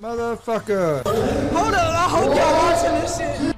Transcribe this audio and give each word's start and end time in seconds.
Motherfucker. 0.00 1.02
Hold 1.52 1.74
up, 1.74 1.94
I 1.94 2.08
hope 2.08 2.36
y'all 2.36 2.56
watching 2.62 2.92
this 3.00 3.16
shit. 3.18 3.56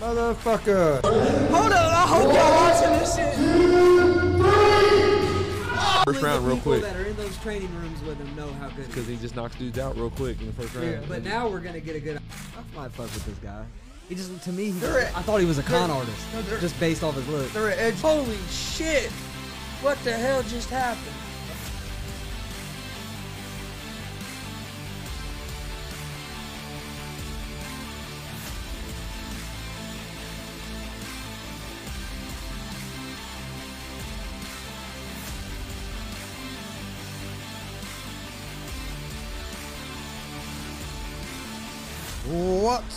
Motherfucker. 0.00 1.00
Hold 1.50 1.72
up, 1.72 1.92
I 1.92 2.06
hope 2.08 2.34
y'all 2.34 2.52
watching 2.56 2.92
this 2.98 3.14
shit. 3.14 3.34
First 6.04 6.22
round, 6.22 6.44
real 6.44 6.56
people 6.56 6.72
quick, 6.72 6.82
that 6.82 6.96
are 6.96 7.04
in 7.04 7.16
those 7.16 7.38
training 7.38 7.72
rooms 7.76 8.02
with 8.02 8.18
him 8.18 8.34
know 8.34 8.52
how 8.54 8.68
good 8.70 8.88
because 8.88 9.04
is. 9.04 9.08
he 9.08 9.16
just 9.18 9.36
knocks 9.36 9.54
dudes 9.54 9.78
out 9.78 9.94
real 9.96 10.10
quick 10.10 10.40
in 10.40 10.48
the 10.48 10.52
first 10.52 10.74
round. 10.74 11.08
But 11.08 11.22
now 11.22 11.48
we're 11.48 11.60
gonna 11.60 11.78
get 11.78 11.94
a 11.94 12.00
good. 12.00 12.16
I 12.18 12.76
might 12.76 12.90
fuck 12.90 13.04
with 13.14 13.24
this 13.26 13.38
guy. 13.38 13.64
He 14.08 14.16
just 14.16 14.42
to 14.42 14.50
me, 14.50 14.64
he, 14.64 14.70
They're 14.72 15.02
at- 15.02 15.16
I 15.16 15.22
thought 15.22 15.38
he 15.38 15.46
was 15.46 15.58
a 15.58 15.62
con 15.62 15.88
artist, 15.92 16.18
no, 16.34 16.42
just 16.58 16.78
based 16.80 17.04
off 17.04 17.14
his 17.14 17.28
look. 17.28 17.48
They're 17.52 17.70
at 17.70 17.78
edge. 17.78 18.00
Holy 18.00 18.36
shit. 18.50 19.12
What 19.82 19.98
the 20.04 20.12
hell 20.12 20.44
just 20.44 20.70
happened? 20.70 21.31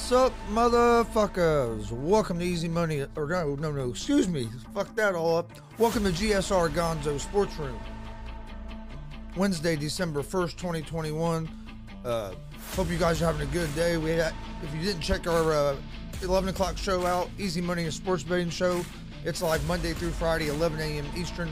What's 0.06 0.14
up, 0.14 0.34
motherfuckers? 0.52 1.90
Welcome 1.90 2.38
to 2.38 2.46
Easy 2.46 2.68
Money. 2.68 3.08
Or 3.16 3.26
no, 3.26 3.56
no, 3.56 3.72
no. 3.72 3.90
Excuse 3.90 4.28
me. 4.28 4.48
Fuck 4.72 4.96
that 4.98 5.16
all 5.16 5.38
up. 5.38 5.52
Welcome 5.80 6.04
to 6.04 6.12
GSR 6.12 6.70
Gonzo 6.70 7.20
Sports 7.20 7.58
Room. 7.58 7.80
Wednesday, 9.36 9.76
December 9.76 10.22
first, 10.22 10.60
twenty 10.60 10.84
twenty 10.84 11.12
one. 11.12 11.50
Uh, 12.06 12.36
hope 12.76 12.92
you 12.92 13.00
guys 13.00 13.20
are 13.20 13.26
having 13.26 13.42
a 13.42 13.52
good 13.52 13.74
day. 13.74 13.98
We 13.98 14.12
had, 14.12 14.32
if 14.62 14.72
you 14.76 14.82
didn't 14.84 15.02
check 15.02 15.26
our 15.26 15.52
uh, 15.52 15.76
eleven 16.22 16.50
o'clock 16.50 16.78
show 16.78 17.04
out, 17.08 17.32
Easy 17.40 17.60
Money 17.60 17.86
and 17.86 17.94
Sports 17.94 18.22
Betting 18.22 18.52
Show. 18.52 18.86
It's 19.24 19.42
live 19.42 19.66
Monday 19.68 19.94
through 19.94 20.12
Friday, 20.12 20.50
eleven 20.50 20.80
a.m. 20.82 21.08
Eastern. 21.18 21.52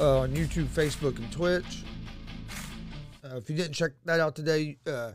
Uh, 0.00 0.20
on 0.20 0.30
YouTube, 0.30 0.68
Facebook, 0.68 1.18
and 1.18 1.30
Twitch. 1.30 1.84
Uh, 3.22 3.36
if 3.36 3.50
you 3.50 3.56
didn't 3.56 3.74
check 3.74 3.90
that 4.06 4.20
out 4.20 4.34
today, 4.34 4.78
uh, 4.86 5.12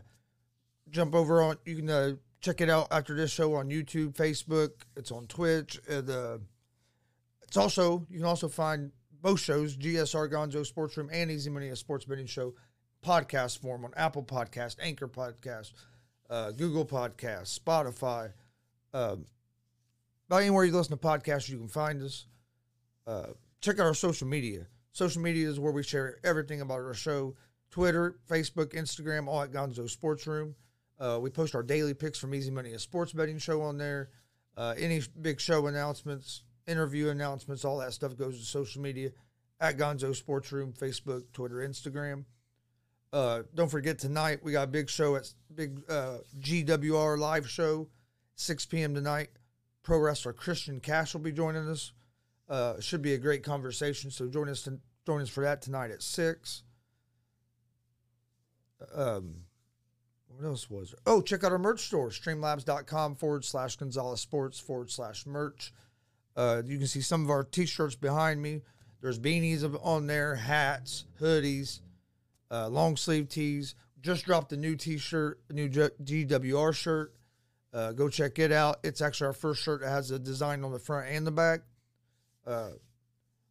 jump 0.91 1.15
over 1.15 1.41
on 1.41 1.55
you 1.65 1.77
can 1.77 1.89
uh, 1.89 2.13
check 2.41 2.61
it 2.61 2.69
out 2.69 2.87
after 2.91 3.15
this 3.15 3.31
show 3.31 3.55
on 3.55 3.69
youtube 3.69 4.13
facebook 4.15 4.71
it's 4.95 5.11
on 5.11 5.27
twitch 5.27 5.79
uh, 5.89 6.37
it's 7.41 7.57
also 7.57 8.05
you 8.09 8.17
can 8.17 8.25
also 8.25 8.47
find 8.47 8.91
both 9.21 9.39
shows 9.39 9.75
gsr 9.77 10.31
gonzo 10.31 10.65
sports 10.65 10.95
room 10.97 11.09
and 11.11 11.31
easy 11.31 11.49
money 11.49 11.69
a 11.69 11.75
sports 11.75 12.05
betting 12.05 12.25
show 12.25 12.53
podcast 13.05 13.59
form 13.59 13.85
on 13.85 13.91
apple 13.95 14.23
podcast 14.23 14.77
anchor 14.81 15.07
podcast 15.07 15.73
uh, 16.29 16.51
google 16.51 16.85
podcast 16.85 17.57
spotify 17.59 18.31
um, 18.93 19.25
about 20.29 20.41
anywhere 20.41 20.63
you 20.63 20.71
listen 20.71 20.95
to 20.95 21.03
podcasts 21.03 21.49
you 21.49 21.57
can 21.57 21.67
find 21.67 22.03
us. 22.03 22.27
Uh, 23.07 23.27
check 23.61 23.79
out 23.79 23.87
our 23.87 23.93
social 23.95 24.27
media. 24.27 24.67
Social 24.91 25.21
media 25.21 25.49
is 25.49 25.59
where 25.59 25.71
we 25.71 25.81
share 25.81 26.19
everything 26.23 26.61
about 26.61 26.81
our 26.81 26.93
show. 26.93 27.35
Twitter 27.71 28.15
facebook 28.27 28.73
instagram 28.73 29.27
all 29.27 29.43
at 29.43 29.51
gonzo 29.51 29.87
sports 29.87 30.25
room 30.25 30.55
uh, 30.99 31.19
we 31.21 31.29
post 31.29 31.55
our 31.55 31.63
daily 31.63 31.93
picks 31.93 32.19
from 32.19 32.35
Easy 32.35 32.51
Money, 32.51 32.73
a 32.73 32.79
sports 32.79 33.13
betting 33.13 33.37
show 33.37 33.61
on 33.61 33.77
there. 33.77 34.09
Uh, 34.57 34.75
any 34.77 35.01
big 35.21 35.39
show 35.39 35.67
announcements, 35.67 36.43
interview 36.67 37.09
announcements, 37.09 37.63
all 37.63 37.77
that 37.77 37.93
stuff 37.93 38.17
goes 38.17 38.37
to 38.37 38.45
social 38.45 38.81
media 38.81 39.11
at 39.61 39.77
Gonzo 39.77 40.15
Sports 40.15 40.51
Room, 40.51 40.73
Facebook, 40.73 41.23
Twitter, 41.31 41.55
Instagram. 41.55 42.25
Uh, 43.11 43.43
don't 43.55 43.69
forget 43.69 43.97
tonight 43.97 44.39
we 44.43 44.51
got 44.51 44.63
a 44.63 44.71
big 44.71 44.89
show 44.89 45.15
at 45.15 45.31
big 45.53 45.81
uh, 45.89 46.17
GWR 46.39 47.17
live 47.17 47.49
show, 47.49 47.87
6 48.35 48.65
p.m. 48.67 48.93
tonight. 48.93 49.29
Pro 49.81 49.97
wrestler 49.97 50.33
Christian 50.33 50.79
Cash 50.79 51.13
will 51.13 51.21
be 51.21 51.31
joining 51.31 51.67
us. 51.67 51.93
Uh, 52.47 52.79
should 52.79 53.01
be 53.01 53.13
a 53.13 53.17
great 53.17 53.43
conversation. 53.43 54.11
So 54.11 54.27
join 54.27 54.49
us 54.49 54.63
to, 54.63 54.79
join 55.05 55.21
us 55.21 55.29
for 55.29 55.43
that 55.43 55.61
tonight 55.61 55.91
at 55.91 56.03
six. 56.03 56.63
Um, 58.93 59.43
what 60.39 60.47
else 60.47 60.69
was 60.69 60.91
there? 60.91 60.99
Oh, 61.05 61.21
check 61.21 61.43
out 61.43 61.51
our 61.51 61.57
merch 61.57 61.81
store, 61.81 62.09
streamlabs.com 62.09 63.15
forward 63.15 63.43
slash 63.43 63.75
Gonzalez 63.75 64.21
Sports 64.21 64.57
forward 64.57 64.89
slash 64.89 65.25
merch. 65.25 65.73
Uh, 66.33 66.61
you 66.65 66.77
can 66.77 66.87
see 66.87 67.01
some 67.01 67.25
of 67.25 67.29
our 67.29 67.43
t 67.43 67.65
shirts 67.65 67.95
behind 67.95 68.41
me. 68.41 68.61
There's 69.01 69.19
beanies 69.19 69.65
on 69.83 70.07
there, 70.07 70.35
hats, 70.35 71.03
hoodies, 71.19 71.81
uh, 72.49 72.69
long 72.69 72.95
sleeve 72.95 73.27
tees. 73.27 73.75
Just 74.01 74.23
dropped 74.23 74.53
a 74.53 74.57
new 74.57 74.77
t 74.77 74.97
shirt, 74.97 75.41
a 75.49 75.53
new 75.53 75.67
GWR 75.67 76.73
shirt. 76.73 77.13
Uh, 77.73 77.91
go 77.91 78.07
check 78.07 78.39
it 78.39 78.53
out. 78.53 78.77
It's 78.81 79.01
actually 79.01 79.27
our 79.27 79.33
first 79.33 79.61
shirt 79.61 79.81
that 79.81 79.89
has 79.89 80.09
a 80.11 80.19
design 80.19 80.63
on 80.63 80.71
the 80.71 80.79
front 80.79 81.09
and 81.09 81.27
the 81.27 81.31
back. 81.31 81.61
Uh, 82.47 82.69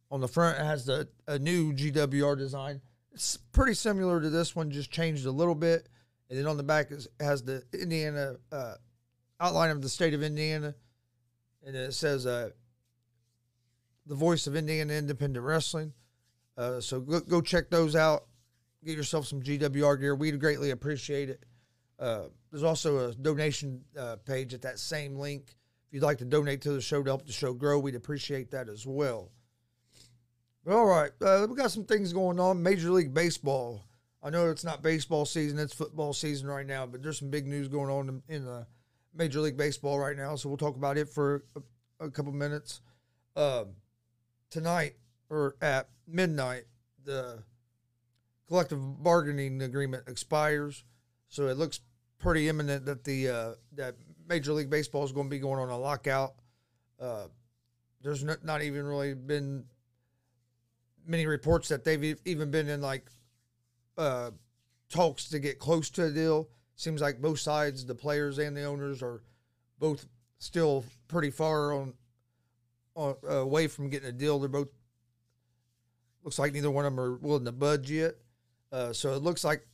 on 0.09 0.21
the 0.21 0.27
front, 0.27 0.57
it 0.57 0.65
has 0.65 0.87
the 0.87 1.07
a 1.27 1.37
new 1.37 1.71
GWR 1.71 2.35
design. 2.35 2.81
It's 3.11 3.37
pretty 3.37 3.75
similar 3.75 4.19
to 4.19 4.31
this 4.31 4.55
one, 4.55 4.71
just 4.71 4.89
changed 4.89 5.27
a 5.27 5.31
little 5.31 5.53
bit. 5.53 5.87
And 6.29 6.37
then 6.37 6.45
on 6.45 6.57
the 6.57 6.63
back 6.63 6.91
is, 6.91 7.07
has 7.19 7.43
the 7.43 7.63
Indiana 7.73 8.35
uh, 8.51 8.75
outline 9.39 9.71
of 9.71 9.81
the 9.81 9.89
state 9.89 10.13
of 10.13 10.21
Indiana, 10.21 10.75
and 11.65 11.75
it 11.75 11.93
says 11.93 12.25
uh, 12.25 12.49
the 14.05 14.15
voice 14.15 14.47
of 14.47 14.55
Indiana 14.55 14.93
Independent 14.93 15.43
Wrestling. 15.43 15.93
Uh, 16.57 16.81
so 16.81 16.99
go, 16.99 17.19
go 17.21 17.41
check 17.41 17.69
those 17.69 17.95
out. 17.95 18.25
Get 18.85 18.95
yourself 18.95 19.25
some 19.27 19.41
GWR 19.41 19.99
gear. 19.99 20.15
We'd 20.15 20.39
greatly 20.39 20.71
appreciate 20.71 21.29
it. 21.29 21.45
Uh, 21.97 22.23
there's 22.51 22.63
also 22.63 23.09
a 23.09 23.13
donation 23.13 23.83
uh, 23.97 24.17
page 24.25 24.53
at 24.53 24.61
that 24.61 24.79
same 24.79 25.15
link. 25.15 25.55
If 25.87 25.95
you'd 25.95 26.03
like 26.03 26.19
to 26.19 26.25
donate 26.25 26.61
to 26.61 26.71
the 26.71 26.81
show 26.81 27.01
to 27.01 27.09
help 27.09 27.25
the 27.25 27.33
show 27.33 27.53
grow, 27.53 27.79
we'd 27.79 27.95
appreciate 27.95 28.51
that 28.51 28.69
as 28.69 28.85
well. 28.85 29.31
But 30.63 30.75
all 30.75 30.85
right, 30.85 31.11
uh, 31.21 31.47
we 31.49 31.55
got 31.55 31.71
some 31.71 31.85
things 31.85 32.13
going 32.13 32.39
on. 32.39 32.61
Major 32.61 32.91
League 32.91 33.13
Baseball. 33.13 33.81
I 34.21 34.29
know 34.29 34.49
it's 34.49 34.65
not 34.65 34.81
baseball 34.81 35.25
season; 35.25 35.59
it's 35.59 35.73
football 35.73 36.13
season 36.13 36.47
right 36.47 36.65
now. 36.65 36.85
But 36.85 37.01
there's 37.01 37.19
some 37.19 37.29
big 37.29 37.47
news 37.47 37.67
going 37.67 37.89
on 37.89 38.21
in, 38.27 38.35
in 38.35 38.47
uh, 38.47 38.65
Major 39.13 39.39
League 39.39 39.57
Baseball 39.57 39.97
right 39.97 40.17
now, 40.17 40.35
so 40.35 40.49
we'll 40.49 40.57
talk 40.57 40.75
about 40.75 40.97
it 40.97 41.09
for 41.09 41.43
a, 41.55 42.05
a 42.05 42.11
couple 42.11 42.31
minutes. 42.31 42.81
Um, 43.35 43.75
tonight 44.49 44.95
or 45.29 45.55
at 45.61 45.89
midnight, 46.07 46.65
the 47.05 47.43
collective 48.47 48.79
bargaining 49.03 49.61
agreement 49.61 50.03
expires, 50.07 50.83
so 51.29 51.47
it 51.47 51.57
looks 51.57 51.79
pretty 52.17 52.49
imminent 52.49 52.85
that 52.85 53.03
the 53.03 53.29
uh, 53.29 53.51
that 53.73 53.95
Major 54.27 54.53
League 54.53 54.69
Baseball 54.69 55.03
is 55.03 55.11
going 55.11 55.27
to 55.27 55.31
be 55.31 55.39
going 55.39 55.59
on 55.59 55.69
a 55.69 55.77
lockout. 55.77 56.33
Uh, 56.99 57.27
there's 58.01 58.23
not, 58.23 58.43
not 58.43 58.61
even 58.61 58.85
really 58.85 59.13
been 59.13 59.63
many 61.05 61.25
reports 61.25 61.69
that 61.69 61.83
they've 61.83 62.17
even 62.25 62.51
been 62.51 62.69
in 62.69 62.81
like 62.81 63.09
uh, 63.99 64.31
talks 64.89 65.29
to 65.29 65.39
get 65.39 65.59
close 65.59 65.89
to 65.91 66.05
a 66.05 66.09
deal. 66.09 66.49
Seems 66.75 67.01
like 67.01 67.21
both 67.21 67.39
sides, 67.39 67.85
the 67.85 67.93
players 67.93 68.39
and 68.39 68.55
the 68.55 68.63
owners, 68.63 69.03
are 69.03 69.21
both 69.77 70.07
still 70.39 70.85
pretty 71.09 71.29
far 71.29 71.73
on, 71.73 71.93
on 72.95 73.15
uh, 73.29 73.35
away 73.35 73.67
from 73.67 73.89
getting 73.89 74.07
a 74.09 74.13
deal. 74.13 74.39
They're 74.39 74.49
both 74.49 74.69
looks 76.23 76.39
like 76.39 76.53
neither 76.53 76.71
one 76.71 76.85
of 76.85 76.93
them 76.93 76.99
are 76.99 77.15
willing 77.15 77.45
to 77.45 77.51
budge 77.51 77.91
yet. 77.91 78.15
Uh, 78.71 78.93
so 78.93 79.13
it 79.13 79.21
looks 79.21 79.43
like 79.43 79.65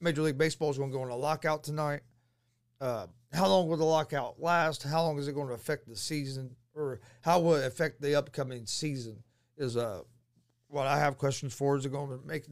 Major 0.00 0.22
League 0.22 0.38
Baseball 0.38 0.70
is 0.70 0.78
going 0.78 0.90
to 0.90 0.96
go 0.96 1.02
on 1.02 1.10
a 1.10 1.16
lockout 1.16 1.64
tonight. 1.64 2.00
Uh, 2.80 3.06
how 3.32 3.48
long 3.48 3.68
will 3.68 3.76
the 3.76 3.84
lockout 3.84 4.40
last? 4.40 4.82
How 4.82 5.02
long 5.02 5.18
is 5.18 5.28
it 5.28 5.34
going 5.34 5.48
to 5.48 5.54
affect 5.54 5.88
the 5.88 5.96
season, 5.96 6.54
or 6.74 7.00
how 7.20 7.40
will 7.40 7.54
it 7.54 7.66
affect 7.66 8.00
the 8.00 8.14
upcoming 8.14 8.66
season? 8.66 9.22
Is 9.56 9.76
uh 9.76 10.02
what 10.68 10.86
I 10.86 10.98
have 10.98 11.18
questions 11.18 11.54
for. 11.54 11.76
Is 11.76 11.86
it 11.86 11.92
going 11.92 12.10
to 12.10 12.26
make? 12.26 12.44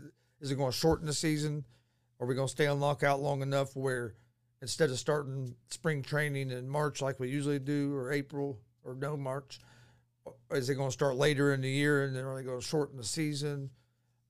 Is 0.42 0.50
it 0.50 0.56
going 0.56 0.72
to 0.72 0.76
shorten 0.76 1.06
the 1.06 1.14
season? 1.14 1.64
Are 2.20 2.26
we 2.26 2.34
going 2.34 2.48
to 2.48 2.52
stay 2.52 2.66
on 2.66 2.80
lockout 2.80 3.20
long 3.20 3.42
enough 3.42 3.74
where 3.76 4.14
instead 4.60 4.90
of 4.90 4.98
starting 4.98 5.54
spring 5.70 6.02
training 6.02 6.50
in 6.50 6.68
March 6.68 7.00
like 7.00 7.18
we 7.18 7.28
usually 7.28 7.60
do, 7.60 7.94
or 7.94 8.12
April, 8.12 8.58
or 8.84 8.94
no 8.94 9.16
March, 9.16 9.60
is 10.50 10.68
it 10.68 10.74
going 10.74 10.88
to 10.88 10.92
start 10.92 11.16
later 11.16 11.54
in 11.54 11.60
the 11.60 11.70
year 11.70 12.04
and 12.04 12.14
then 12.14 12.24
are 12.24 12.36
they 12.36 12.42
going 12.42 12.60
to 12.60 12.66
shorten 12.66 12.96
the 12.96 13.04
season? 13.04 13.70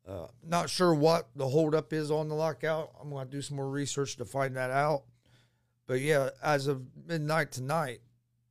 Uh, 0.06 0.26
not 0.44 0.68
sure 0.68 0.94
what 0.94 1.28
the 1.34 1.48
holdup 1.48 1.92
is 1.92 2.10
on 2.10 2.28
the 2.28 2.34
lockout. 2.34 2.90
I'm 3.00 3.10
going 3.10 3.26
to 3.26 3.30
do 3.30 3.40
some 3.40 3.56
more 3.56 3.70
research 3.70 4.16
to 4.16 4.24
find 4.24 4.56
that 4.56 4.70
out. 4.70 5.04
But 5.86 6.00
yeah, 6.00 6.30
as 6.42 6.66
of 6.66 6.82
midnight 7.06 7.52
tonight, 7.52 8.00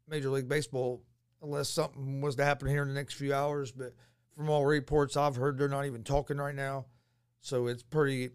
Major 0.08 0.30
League 0.30 0.50
Baseball, 0.50 1.02
unless 1.42 1.70
something 1.70 2.22
was 2.22 2.36
to 2.36 2.44
happen 2.44 2.68
here 2.68 2.82
in 2.82 2.88
the 2.88 2.94
next 2.94 3.16
few 3.16 3.34
hours, 3.34 3.72
but 3.72 3.94
from 4.36 4.50
all 4.50 4.66
reports 4.66 5.18
I've 5.18 5.36
heard, 5.36 5.58
they're 5.58 5.68
not 5.68 5.86
even 5.86 6.04
talking 6.04 6.38
right 6.38 6.56
now. 6.56 6.86
So 7.42 7.68
it's 7.68 7.84
pretty, 7.84 8.30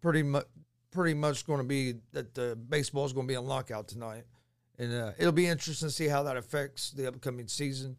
pretty 0.00 0.22
much, 0.22 0.46
pretty 0.90 1.14
much 1.14 1.46
going 1.46 1.60
to 1.60 1.64
be 1.64 1.94
that 2.12 2.34
the 2.34 2.56
baseball 2.56 3.06
is 3.06 3.12
going 3.12 3.26
to 3.26 3.32
be 3.32 3.36
on 3.36 3.46
lockout 3.46 3.88
tonight, 3.88 4.24
and 4.78 4.92
uh, 4.92 5.12
it'll 5.18 5.32
be 5.32 5.46
interesting 5.46 5.88
to 5.88 5.94
see 5.94 6.08
how 6.08 6.22
that 6.24 6.36
affects 6.36 6.90
the 6.90 7.08
upcoming 7.08 7.48
season. 7.48 7.96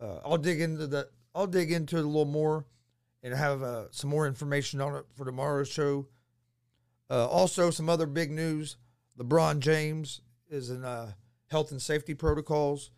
Uh, 0.00 0.20
I'll 0.24 0.38
dig 0.38 0.60
into 0.60 0.86
the, 0.86 1.08
I'll 1.34 1.46
dig 1.46 1.70
into 1.70 1.98
it 1.98 2.04
a 2.04 2.06
little 2.06 2.24
more 2.24 2.64
and 3.22 3.34
have 3.34 3.62
uh, 3.62 3.90
some 3.90 4.10
more 4.10 4.26
information 4.26 4.80
on 4.80 4.96
it 4.96 5.04
for 5.14 5.26
tomorrow's 5.26 5.68
show. 5.68 6.06
Uh, 7.10 7.26
also, 7.28 7.70
some 7.70 7.90
other 7.90 8.06
big 8.06 8.30
news: 8.30 8.78
LeBron 9.18 9.58
James 9.58 10.22
is 10.48 10.70
in 10.70 10.84
uh, 10.84 11.12
health 11.50 11.70
and 11.70 11.82
safety 11.82 12.14
protocols, 12.14 12.90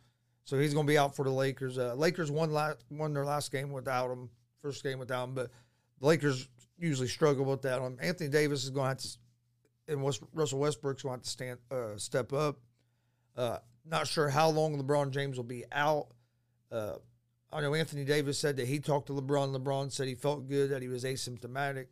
so 0.45 0.57
he's 0.57 0.75
going 0.75 0.87
to 0.87 0.91
be 0.91 0.99
out 0.99 1.17
for 1.17 1.25
the 1.25 1.31
Lakers. 1.31 1.77
Uh, 1.77 1.95
Lakers 1.95 2.31
won 2.31 2.53
last, 2.53 2.79
won 2.89 3.13
their 3.13 3.25
last 3.25 3.51
game 3.51 3.73
without 3.73 4.13
him, 4.13 4.31
first 4.63 4.85
game 4.85 5.01
without 5.01 5.25
him, 5.25 5.35
but 5.35 5.51
the 6.01 6.07
Lakers 6.07 6.49
usually 6.79 7.09
struggle 7.09 7.45
with 7.45 7.63
that. 7.63 7.81
Um, 7.81 7.97
Anthony 8.01 8.29
Davis 8.29 8.65
is 8.65 8.71
going 8.71 8.85
to 8.85 8.89
have 8.89 8.99
to, 8.99 9.09
and 9.89 10.03
West, 10.03 10.23
Russell 10.35 10.59
Westbrook's 10.59 11.03
going 11.03 11.15
to 11.15 11.19
have 11.19 11.25
to 11.25 11.31
stand 11.31 11.59
uh, 11.71 11.97
step 11.97 12.33
up. 12.33 12.59
Uh, 13.37 13.59
not 13.85 14.07
sure 14.07 14.29
how 14.29 14.49
long 14.49 14.81
LeBron 14.83 15.11
James 15.11 15.37
will 15.37 15.45
be 15.45 15.65
out. 15.73 16.09
Uh, 16.71 16.95
I 17.53 17.61
know 17.61 17.75
Anthony 17.75 18.05
Davis 18.05 18.39
said 18.39 18.57
that 18.57 18.67
he 18.67 18.81
talked 18.81 19.07
to 19.07 19.13
LeBron. 19.13 19.57
LeBron 19.57 19.93
said 19.93 20.09
he 20.09 20.15
felt 20.15 20.49
good, 20.49 20.71
that 20.71 20.83
he 20.83 20.89
was 20.89 21.05
asymptomatic. 21.05 21.87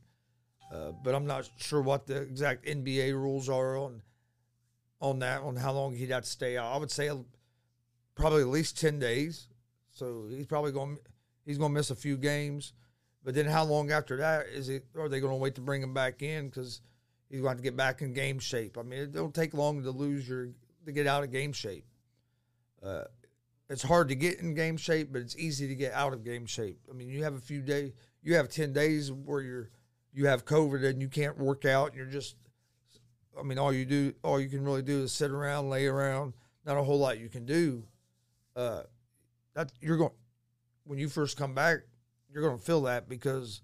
Uh, 0.73 0.93
but 1.03 1.15
I'm 1.15 1.27
not 1.27 1.49
sure 1.57 1.81
what 1.81 2.07
the 2.07 2.23
exact 2.23 2.67
NBA 2.67 3.13
rules 3.13 3.49
are 3.49 3.77
on 3.77 4.03
on 5.01 5.19
that, 5.19 5.43
on 5.43 5.55
how 5.55 5.73
long 5.73 5.95
he'd 5.95 6.11
have 6.11 6.25
to 6.25 6.29
stay 6.29 6.57
out. 6.57 6.75
I 6.75 6.79
would 6.79 6.91
say 6.91 7.11
probably 8.15 8.43
at 8.43 8.49
least 8.49 8.81
ten 8.81 8.99
days. 8.99 9.49
So 9.93 10.27
he's 10.29 10.47
probably 10.47 10.73
going 10.73 10.99
he's 11.45 11.59
going 11.59 11.71
to 11.71 11.75
miss 11.75 11.91
a 11.91 11.97
few 11.97 12.17
games. 12.17 12.73
But 13.25 13.35
then 13.35 13.47
how 13.47 13.65
long 13.65 13.91
after 13.91 14.19
that 14.19 14.47
is 14.47 14.69
it? 14.69 14.85
Are 14.97 15.09
they 15.09 15.21
going 15.21 15.33
to 15.33 15.39
wait 15.39 15.55
to 15.55 15.63
bring 15.63 15.83
him 15.83 15.95
back 15.95 16.23
in 16.23 16.49
because 16.49 16.83
he's 17.31 17.41
going 17.41 17.57
to, 17.57 17.63
get 17.63 17.77
back 17.77 18.03
in 18.03 18.13
game 18.13 18.39
shape? 18.39 18.77
I 18.79 18.83
mean, 18.83 19.01
it 19.01 19.13
don't 19.13 19.35
take 19.35 19.55
long 19.55 19.83
to 19.83 19.91
lose 19.91 20.29
your 20.29 20.49
to 20.85 20.93
get 20.93 21.07
out 21.07 21.25
of 21.25 21.33
game 21.33 21.53
shape. 21.53 21.87
Uh, 22.83 23.05
it's 23.71 23.83
hard 23.83 24.09
to 24.09 24.15
get 24.15 24.41
in 24.41 24.55
game 24.55 24.77
shape, 24.77 25.11
but 25.11 25.23
it's 25.23 25.37
easy 25.37 25.67
to 25.69 25.75
get 25.75 25.95
out 25.95 26.13
of 26.13 26.23
game 26.23 26.45
shape. 26.45 26.79
I 26.91 26.93
mean, 26.93 27.09
you 27.09 27.25
have 27.25 27.35
a 27.35 27.41
few 27.41 27.63
days, 27.63 27.93
you 28.23 28.35
have 28.35 28.51
10 28.51 28.75
days 28.75 29.11
where 29.11 29.41
you're, 29.41 29.71
you 30.13 30.27
have 30.27 30.45
COVID 30.45 30.85
and 30.85 31.01
you 31.01 31.09
can't 31.09 31.39
work 31.39 31.65
out 31.65 31.89
and 31.89 31.97
you're 31.97 32.07
just, 32.07 32.37
I 33.39 33.43
mean, 33.43 33.59
all 33.59 33.73
you 33.73 33.87
do, 33.87 34.13
all 34.23 34.39
you 34.39 34.51
can 34.51 34.63
really 34.63 34.83
do 34.83 35.03
is 35.03 35.13
sit 35.13 35.31
around, 35.31 35.71
lay 35.71 35.87
around. 35.87 36.35
Not 36.67 36.77
a 36.77 36.83
whole 36.83 36.99
lot 36.99 37.19
you 37.19 37.29
can 37.29 37.47
do. 37.47 37.85
Uh, 38.55 38.83
that 39.55 39.73
you're 39.81 39.97
going, 39.97 40.13
when 40.85 40.99
you 40.99 41.09
first 41.09 41.37
come 41.37 41.55
back, 41.55 41.81
you're 42.35 42.43
going 42.43 42.59
to 42.59 42.65
feel 42.65 42.83
that 42.83 43.09
because 43.09 43.63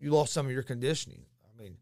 you 0.00 0.10
lost 0.10 0.32
some 0.32 0.46
of 0.46 0.52
your 0.52 0.64
conditioning. 0.64 1.24
I 1.44 1.62
mean, 1.62 1.76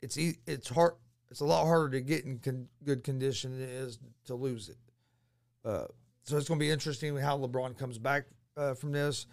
it's, 0.00 0.16
it's 0.16 0.68
hard, 0.68 0.92
it's 1.28 1.40
a 1.40 1.44
lot 1.44 1.66
harder 1.66 1.90
to 1.90 2.00
get 2.00 2.24
in 2.24 2.38
con- 2.38 2.68
good 2.84 3.02
condition 3.02 3.58
than 3.58 3.62
it 3.62 3.70
is 3.70 3.98
to 4.26 4.36
lose 4.36 4.68
it. 4.68 4.78
Uh, 5.64 5.86
so 6.22 6.36
it's 6.36 6.46
going 6.46 6.60
to 6.60 6.64
be 6.64 6.70
interesting 6.70 7.16
how 7.16 7.36
LeBron 7.36 7.76
comes 7.76 7.98
back 7.98 8.26
uh, 8.56 8.74
from 8.74 8.92
this. 8.92 9.26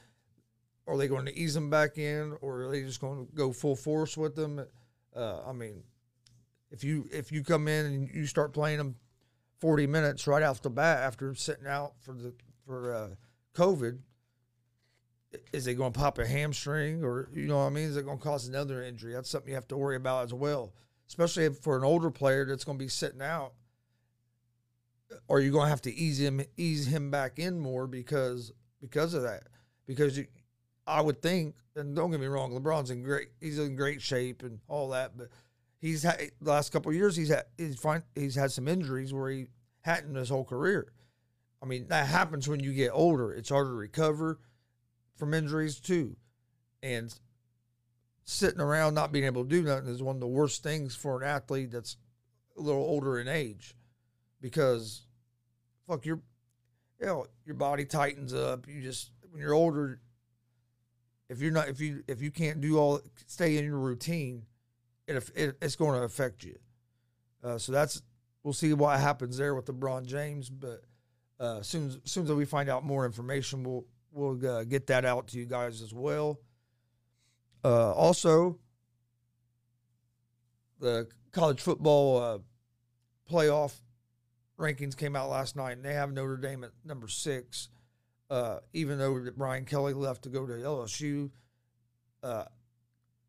Are 0.88 0.98
they 0.98 1.08
going 1.08 1.26
to 1.28 1.38
ease 1.38 1.56
him 1.56 1.70
back 1.70 1.98
in, 1.98 2.36
or 2.42 2.64
are 2.64 2.72
they 2.72 2.82
just 2.82 3.00
going 3.00 3.26
to 3.26 3.32
go 3.34 3.54
full 3.54 3.76
force 3.76 4.18
with 4.18 4.36
them? 4.36 4.66
Uh, 5.16 5.40
I 5.48 5.54
mean, 5.54 5.84
if 6.72 6.84
you 6.84 7.08
if 7.12 7.32
you 7.32 7.44
come 7.44 7.68
in 7.68 7.86
and 7.86 8.10
you 8.14 8.26
start 8.26 8.52
playing 8.52 8.80
them 8.80 8.96
forty 9.60 9.88
minutes 9.88 10.28
right 10.28 10.44
off 10.44 10.62
the 10.62 10.70
bat 10.70 10.98
after 10.98 11.34
sitting 11.36 11.68
out 11.68 11.94
for 12.02 12.14
the 12.16 12.34
for 12.66 12.94
uh, 12.94 13.08
COVID, 13.56 14.00
is 15.52 15.68
it 15.68 15.76
going 15.76 15.94
to 15.94 16.00
pop 16.00 16.20
a 16.20 16.28
hamstring, 16.28 17.04
or 17.04 17.30
you 17.34 17.48
know 17.48 17.58
what 17.58 17.66
I 17.66 17.70
mean? 17.70 17.86
Is 17.86 17.98
it 17.98 18.06
going 18.06 18.18
to 18.18 18.24
cause 18.24 18.48
another 18.48 18.84
injury? 18.84 19.14
That's 19.14 19.30
something 19.30 19.50
you 19.50 19.56
have 19.56 19.68
to 19.70 19.78
worry 19.78 19.96
about 19.96 20.26
as 20.26 20.34
well, 20.34 20.74
especially 21.08 21.50
for 21.50 21.78
an 21.78 21.84
older 21.84 22.12
player 22.12 22.46
that's 22.46 22.64
going 22.64 22.78
to 22.78 22.84
be 22.84 22.90
sitting 22.90 23.22
out 23.22 23.54
or 25.28 25.40
you're 25.40 25.52
going 25.52 25.66
to 25.66 25.70
have 25.70 25.82
to 25.82 25.94
ease 25.94 26.20
him 26.20 26.42
ease 26.58 26.88
him 26.88 27.12
back 27.12 27.40
in 27.40 27.60
more 27.60 27.88
because 27.88 28.52
because 28.82 29.14
of 29.14 29.24
that. 29.24 29.44
Because 29.86 30.18
you, 30.18 30.28
I 30.88 31.02
would 31.02 31.22
think, 31.22 31.56
and 31.76 31.96
don't 31.96 32.12
get 32.12 32.20
me 32.20 32.28
wrong, 32.28 32.52
LeBron's 32.52 32.90
in 32.90 33.04
great 33.04 33.30
he's 33.40 33.60
in 33.60 33.76
great 33.76 34.02
shape 34.02 34.44
and 34.44 34.60
all 34.68 34.90
that, 34.90 35.18
but 35.18 35.30
he's 35.80 36.04
had 36.04 36.32
the 36.42 36.52
last 36.52 36.72
couple 36.72 36.94
years 36.94 37.16
he's 37.16 37.30
had 37.30 37.46
he's 37.58 37.78
fine 37.78 38.04
he's 38.16 38.36
had 38.36 38.52
some 38.52 38.68
injuries 38.68 39.14
where 39.14 39.30
he 39.30 39.48
hadn't 39.82 40.16
his 40.16 40.30
whole 40.30 40.46
career. 40.46 40.92
I 41.62 41.66
mean 41.66 41.88
that 41.90 42.08
happens 42.08 42.48
when 42.48 42.60
you 42.60 42.74
get 42.74 42.92
older. 42.92 43.34
It's 43.34 43.50
harder 43.50 43.72
to 43.72 43.76
recover 43.76 44.40
from 45.16 45.34
injuries 45.34 45.80
too, 45.80 46.16
and 46.82 47.14
sitting 48.26 48.62
around 48.62 48.94
not 48.94 49.12
being 49.12 49.26
able 49.26 49.44
to 49.44 49.50
do 49.50 49.64
nothing 49.64 49.90
is 49.90 50.02
one 50.02 50.16
of 50.16 50.22
the 50.22 50.28
worst 50.28 50.64
things 50.64 50.96
for 50.96 51.22
an 51.22 51.28
athlete 51.28 51.72
that's 51.72 51.98
a 52.58 52.62
little 52.62 52.82
older 52.82 53.20
in 53.20 53.28
age 53.28 53.76
because 54.40 55.08
fuck 55.88 56.06
your 56.06 56.20
you 57.00 57.06
know 57.06 57.26
your 57.46 57.56
body 57.56 57.86
tightens 57.86 58.34
up. 58.34 58.68
You 58.68 58.82
just 58.82 59.12
when 59.32 59.42
you're 59.42 59.54
older 59.54 60.00
if 61.30 61.42
you're 61.42 61.52
not 61.52 61.68
if 61.68 61.82
you 61.82 62.04
if 62.08 62.22
you 62.22 62.32
can't 62.32 62.62
do 62.62 62.78
all 62.78 63.02
stay 63.28 63.58
in 63.58 63.66
your 63.66 63.80
routine 63.80 64.44
it, 65.08 65.32
it 65.36 65.58
it's 65.62 65.76
going 65.76 66.00
to 66.00 66.06
affect 66.06 66.44
you. 66.44 66.58
Uh, 67.44 67.58
so 67.58 67.72
that's 67.72 68.02
we'll 68.44 68.54
see 68.54 68.74
what 68.74 69.00
happens 69.00 69.38
there 69.38 69.56
with 69.56 69.66
LeBron 69.66 70.06
James 70.06 70.50
but 70.50 70.82
uh, 71.40 71.62
soon 71.62 71.88
as, 71.88 72.00
soon 72.06 72.24
as 72.26 72.32
we 72.32 72.46
find 72.46 72.70
out 72.70 72.86
more 72.86 73.06
information 73.06 73.64
we'll 73.64 73.86
we'll 74.14 74.46
uh, 74.48 74.64
get 74.64 74.88
that 74.88 75.04
out 75.04 75.28
to 75.28 75.38
you 75.38 75.46
guys 75.46 75.82
as 75.82 75.94
well 75.94 76.40
uh, 77.66 77.92
also 77.94 78.60
the 80.80 81.08
college 81.32 81.62
football 81.62 82.22
uh, 82.22 82.38
playoff 83.32 83.74
rankings 84.60 84.96
came 84.96 85.16
out 85.16 85.30
last 85.30 85.56
night, 85.56 85.74
and 85.74 85.86
they 85.86 85.94
have 85.94 86.12
Notre 86.12 86.38
Dame 86.38 86.64
at 86.64 86.72
number 86.86 87.08
six. 87.08 87.70
Uh, 88.30 88.60
even 88.74 88.98
though 88.98 89.28
Brian 89.38 89.66
Kelly 89.66 89.94
left 89.94 90.24
to 90.24 90.30
go 90.30 90.46
to 90.46 90.54
LSU, 90.54 91.30
uh, 92.24 92.46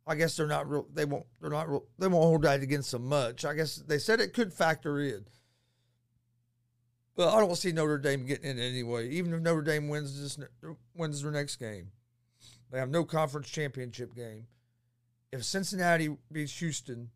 I 0.07 0.15
guess 0.15 0.37
they're 0.37 0.47
not 0.47 0.69
real. 0.69 0.87
They 0.93 1.05
won't. 1.05 1.27
They're 1.41 1.51
not. 1.51 1.69
Real, 1.69 1.85
they 1.99 2.09
won't 2.09 2.25
hold 2.25 2.43
that 2.43 2.63
against 2.63 2.93
them 2.93 3.07
much. 3.07 3.45
I 3.45 3.55
guess 3.55 3.77
they 3.77 3.99
said 3.99 4.21
it 4.21 4.33
could 4.33 4.53
factor 4.53 5.01
in, 5.01 5.27
but 7.17 7.33
I 7.33 7.41
don't 7.41 7.57
see 7.57 7.73
Notre 7.73 7.99
Dame 7.99 8.27
getting 8.27 8.51
in 8.51 8.59
anyway. 8.59 9.09
Even 9.11 9.33
if 9.33 9.41
Notre 9.41 9.63
Dame 9.63 9.89
wins 9.89 10.21
this 10.21 10.39
wins 10.95 11.23
their 11.23 11.31
next 11.31 11.57
game, 11.57 11.91
they 12.71 12.79
have 12.79 12.91
no 12.91 13.05
conference 13.05 13.49
championship 13.49 14.15
game. 14.15 14.47
If 15.33 15.45
Cincinnati 15.45 16.17
beats 16.31 16.59
Houston, 16.59 17.11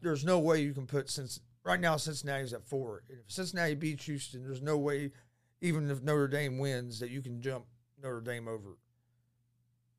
there's 0.00 0.24
no 0.24 0.38
way 0.38 0.60
you 0.62 0.72
can 0.74 0.86
put 0.86 1.10
since 1.10 1.40
right 1.64 1.80
now 1.80 1.96
Cincinnati's 1.96 2.52
at 2.52 2.64
four. 2.64 3.02
If 3.08 3.30
Cincinnati 3.30 3.74
beats 3.74 4.04
Houston, 4.06 4.44
there's 4.44 4.62
no 4.62 4.78
way, 4.78 5.12
even 5.60 5.90
if 5.90 6.02
Notre 6.02 6.28
Dame 6.28 6.58
wins, 6.58 7.00
that 7.00 7.10
you 7.10 7.22
can 7.22 7.40
jump 7.40 7.66
Notre 8.02 8.20
Dame 8.20 8.48
over 8.48 8.76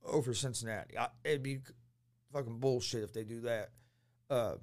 over 0.06 0.34
Cincinnati. 0.34 0.98
I, 0.98 1.08
it'd 1.24 1.44
be 1.44 1.60
fucking 2.34 2.60
bullshit 2.60 3.04
if 3.04 3.14
they 3.14 3.24
do 3.24 3.42
that. 3.42 3.70
Uh, 4.30 4.56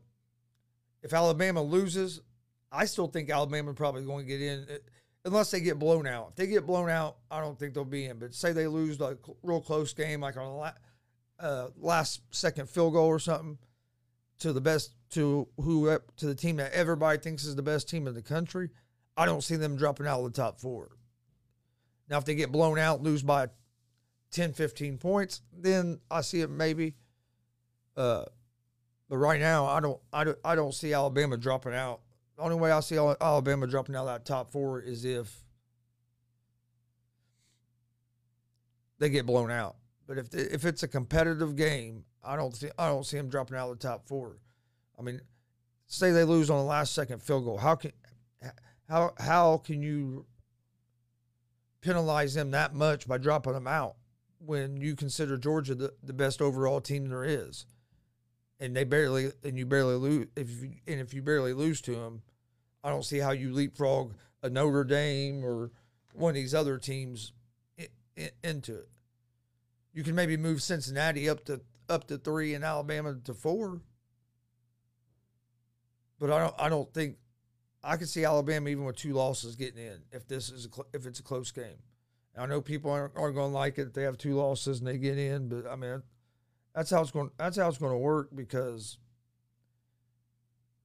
if 1.03 1.15
Alabama 1.15 1.63
loses, 1.63 2.21
I 2.73 2.85
still 2.85 3.07
think 3.07 3.31
Alabama 3.31 3.75
probably 3.75 4.03
going 4.03 4.27
to 4.27 4.29
get 4.29 4.41
in, 4.41 4.67
uh, 4.71 4.79
unless 5.25 5.51
they 5.51 5.61
get 5.61 5.79
blown 5.79 6.07
out. 6.07 6.29
If 6.31 6.37
they 6.37 6.47
get 6.47 6.67
blown 6.67 6.89
out, 6.89 7.17
I 7.31 7.41
don't 7.41 7.59
think 7.59 7.75
they'll 7.75 7.85
be 7.85 8.07
in. 8.07 8.19
But 8.19 8.35
say 8.35 8.53
they 8.53 8.67
lose 8.67 9.01
a 9.01 9.19
real 9.43 9.61
close 9.61 9.93
game, 9.93 10.21
like 10.21 10.37
on 10.37 10.45
a 10.45 10.57
la- 10.57 10.73
uh, 11.39 11.69
last 11.77 12.23
second 12.31 12.69
field 12.69 12.93
goal 12.93 13.07
or 13.07 13.19
something 13.19 13.59
to 14.41 14.53
the 14.53 14.61
best 14.61 14.93
to 15.11 15.49
who 15.57 15.99
to 16.17 16.27
the 16.27 16.35
team 16.35 16.57
that 16.57 16.73
everybody 16.73 17.19
thinks 17.19 17.45
is 17.45 17.57
the 17.57 17.63
best 17.63 17.89
team 17.89 18.07
in 18.07 18.15
the 18.15 18.23
country, 18.23 18.71
I 19.17 19.27
don't 19.27 19.43
see 19.43 19.57
them 19.57 19.77
dropping 19.77 20.07
out 20.07 20.21
of 20.21 20.33
the 20.33 20.43
top 20.43 20.61
four. 20.61 20.91
Now, 22.09 22.19
if 22.19 22.25
they 22.25 22.35
get 22.35 22.51
blown 22.51 22.79
out, 22.79 23.03
lose 23.03 23.23
by 23.23 23.49
10, 24.33 24.53
15 24.53 24.99
points, 24.99 25.43
then 25.57 26.01
I 26.11 26.23
see 26.23 26.41
it 26.41 26.51
maybe. 26.51 26.95
Uh, 27.97 28.25
but 29.09 29.19
right 29.19 29.41
now, 29.41 29.67
I 29.67 29.81
don't, 29.81 30.01
I 30.13 30.25
don't, 30.25 30.39
I 30.45 30.55
don't 30.55 30.75
see 30.75 30.93
Alabama 30.93 31.37
dropping 31.37 31.75
out. 31.75 32.01
Only 32.41 32.57
way 32.57 32.73
I 32.73 32.81
see 32.81 32.97
Alabama 32.97 33.67
dropping 33.67 33.95
out 33.95 34.07
of 34.07 34.15
that 34.15 34.25
top 34.25 34.51
four 34.51 34.81
is 34.81 35.05
if 35.05 35.45
they 38.99 39.11
get 39.11 39.27
blown 39.27 39.51
out. 39.51 39.77
But 40.07 40.19
if 40.19 40.35
if 40.35 40.65
it's 40.65 40.83
a 40.83 40.89
competitive 40.89 41.55
game, 41.55 42.05
I 42.25 42.37
don't 42.37 42.57
see 42.57 42.71
I 42.79 42.89
don't 42.89 43.05
see 43.05 43.17
them 43.17 43.29
dropping 43.29 43.57
out 43.57 43.71
of 43.71 43.79
the 43.79 43.87
top 43.87 44.07
four. 44.07 44.39
I 44.99 45.03
mean, 45.03 45.21
say 45.87 46.13
they 46.13 46.25
lose 46.25 46.51
on 46.51 46.59
the 46.59 46.65
last 46.65 46.95
second 46.95 47.23
field 47.23 47.45
goal. 47.45 47.59
How 47.59 47.75
can 47.75 47.93
how 48.89 49.13
how 49.19 49.59
can 49.59 49.83
you 49.83 50.27
penalize 51.81 52.35
them 52.35 52.51
that 52.51 52.75
much 52.75 53.07
by 53.07 53.19
dropping 53.19 53.53
them 53.53 53.67
out 53.67 53.97
when 54.39 54.77
you 54.77 54.97
consider 54.97 55.37
Georgia 55.37 55.75
the, 55.75 55.93
the 56.03 56.13
best 56.13 56.43
overall 56.43 56.81
team 56.81 57.09
there 57.09 57.25
is? 57.25 57.67
And 58.59 58.77
they 58.77 58.85
barely 58.85 59.33
and 59.45 59.57
you 59.57 59.65
barely 59.65 59.95
lose 59.95 60.27
if 60.37 60.51
you, 60.51 60.73
and 60.87 61.01
if 61.01 61.15
you 61.15 61.23
barely 61.23 61.53
lose 61.53 61.81
to 61.83 61.95
them, 61.95 62.23
I 62.83 62.91
don't 62.91 63.05
see 63.05 63.19
how 63.19 63.33
you 63.33 63.53
leapfrog 63.53 64.15
a 64.43 64.51
Notre 64.51 64.85
Dame 64.85 65.45
or 65.45 65.71
one 66.15 66.31
of 66.31 66.35
these 66.35 66.55
other 66.55 66.79
teams 66.79 67.33
in, 67.77 67.89
in, 68.17 68.31
into 68.43 68.75
it. 68.77 68.89
You 69.93 70.03
can 70.03 70.15
maybe 70.15 70.37
move 70.37 70.63
Cincinnati 70.63 71.29
up 71.29 71.45
to 71.47 71.61
up 71.89 72.07
to 72.07 72.19
three 72.19 72.55
and 72.55 72.65
Alabama 72.65 73.17
to 73.25 73.35
four. 73.35 73.81
But 76.19 76.31
I 76.31 76.39
don't. 76.39 76.55
I 76.59 76.69
don't 76.69 76.93
think 76.93 77.17
I 77.83 77.97
can 77.97 78.07
see 78.07 78.25
Alabama 78.25 78.69
even 78.69 78.85
with 78.85 78.97
two 78.97 79.13
losses 79.13 79.57
getting 79.57 79.85
in 79.85 79.99
if 80.13 80.27
this 80.29 80.51
is 80.51 80.67
a, 80.67 80.97
if 80.97 81.07
it's 81.07 81.19
a 81.19 81.23
close 81.23 81.51
game, 81.51 81.79
I 82.37 82.47
know 82.47 82.61
people 82.61 82.91
aren't, 82.91 83.17
aren't 83.17 83.35
going 83.35 83.51
to 83.51 83.55
like 83.55 83.79
it 83.79 83.89
if 83.89 83.93
they 83.93 84.03
have 84.03 84.19
two 84.19 84.35
losses 84.35 84.79
and 84.79 84.87
they 84.87 84.99
get 84.99 85.19
in, 85.19 85.49
but 85.49 85.67
I 85.67 85.77
mean, 85.77 86.03
that's 86.75 86.91
how 86.91 87.01
it's 87.01 87.11
going. 87.11 87.31
That's 87.37 87.57
how 87.57 87.69
it's 87.69 87.79
going 87.79 87.93
to 87.93 87.99
work 87.99 88.29
because, 88.35 88.99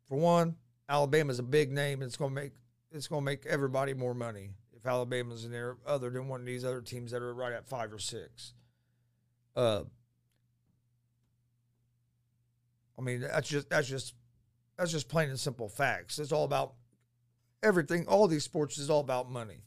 for 0.08 0.18
one, 0.18 0.56
Alabama's 0.88 1.39
a 1.39 1.44
big 1.44 1.72
name. 1.72 2.01
It's 2.01 2.18
going 2.18 2.32
to 2.32 2.42
make 2.42 2.51
it's 2.92 3.08
going 3.08 3.22
to 3.22 3.25
make 3.25 3.46
everybody 3.46 3.94
more 3.94 4.13
money 4.13 4.51
if 4.75 4.86
Alabama's 4.86 5.46
in 5.46 5.51
there, 5.51 5.77
other 5.86 6.10
than 6.10 6.27
one 6.27 6.39
of 6.39 6.46
these 6.46 6.63
other 6.63 6.82
teams 6.82 7.12
that 7.12 7.22
are 7.22 7.34
right 7.34 7.54
at 7.54 7.68
five 7.68 7.92
or 7.92 8.00
six. 8.00 8.54
Uh, 9.56 9.84
I 12.98 13.01
mean, 13.01 13.22
that's 13.22 13.50
just 13.50 13.70
that's 13.70 13.88
just 13.88 14.13
that's 14.77 14.92
just 14.92 15.10
plain 15.10 15.30
and 15.30 15.39
simple 15.39 15.70
facts. 15.70 16.20
It's 16.20 16.32
all 16.32 16.44
about 16.44 16.74
everything. 17.63 18.08
All 18.08 18.27
these 18.27 18.44
sports 18.44 18.77
is 18.77 18.89
all 18.89 19.00
about 19.00 19.30
money. 19.30 19.63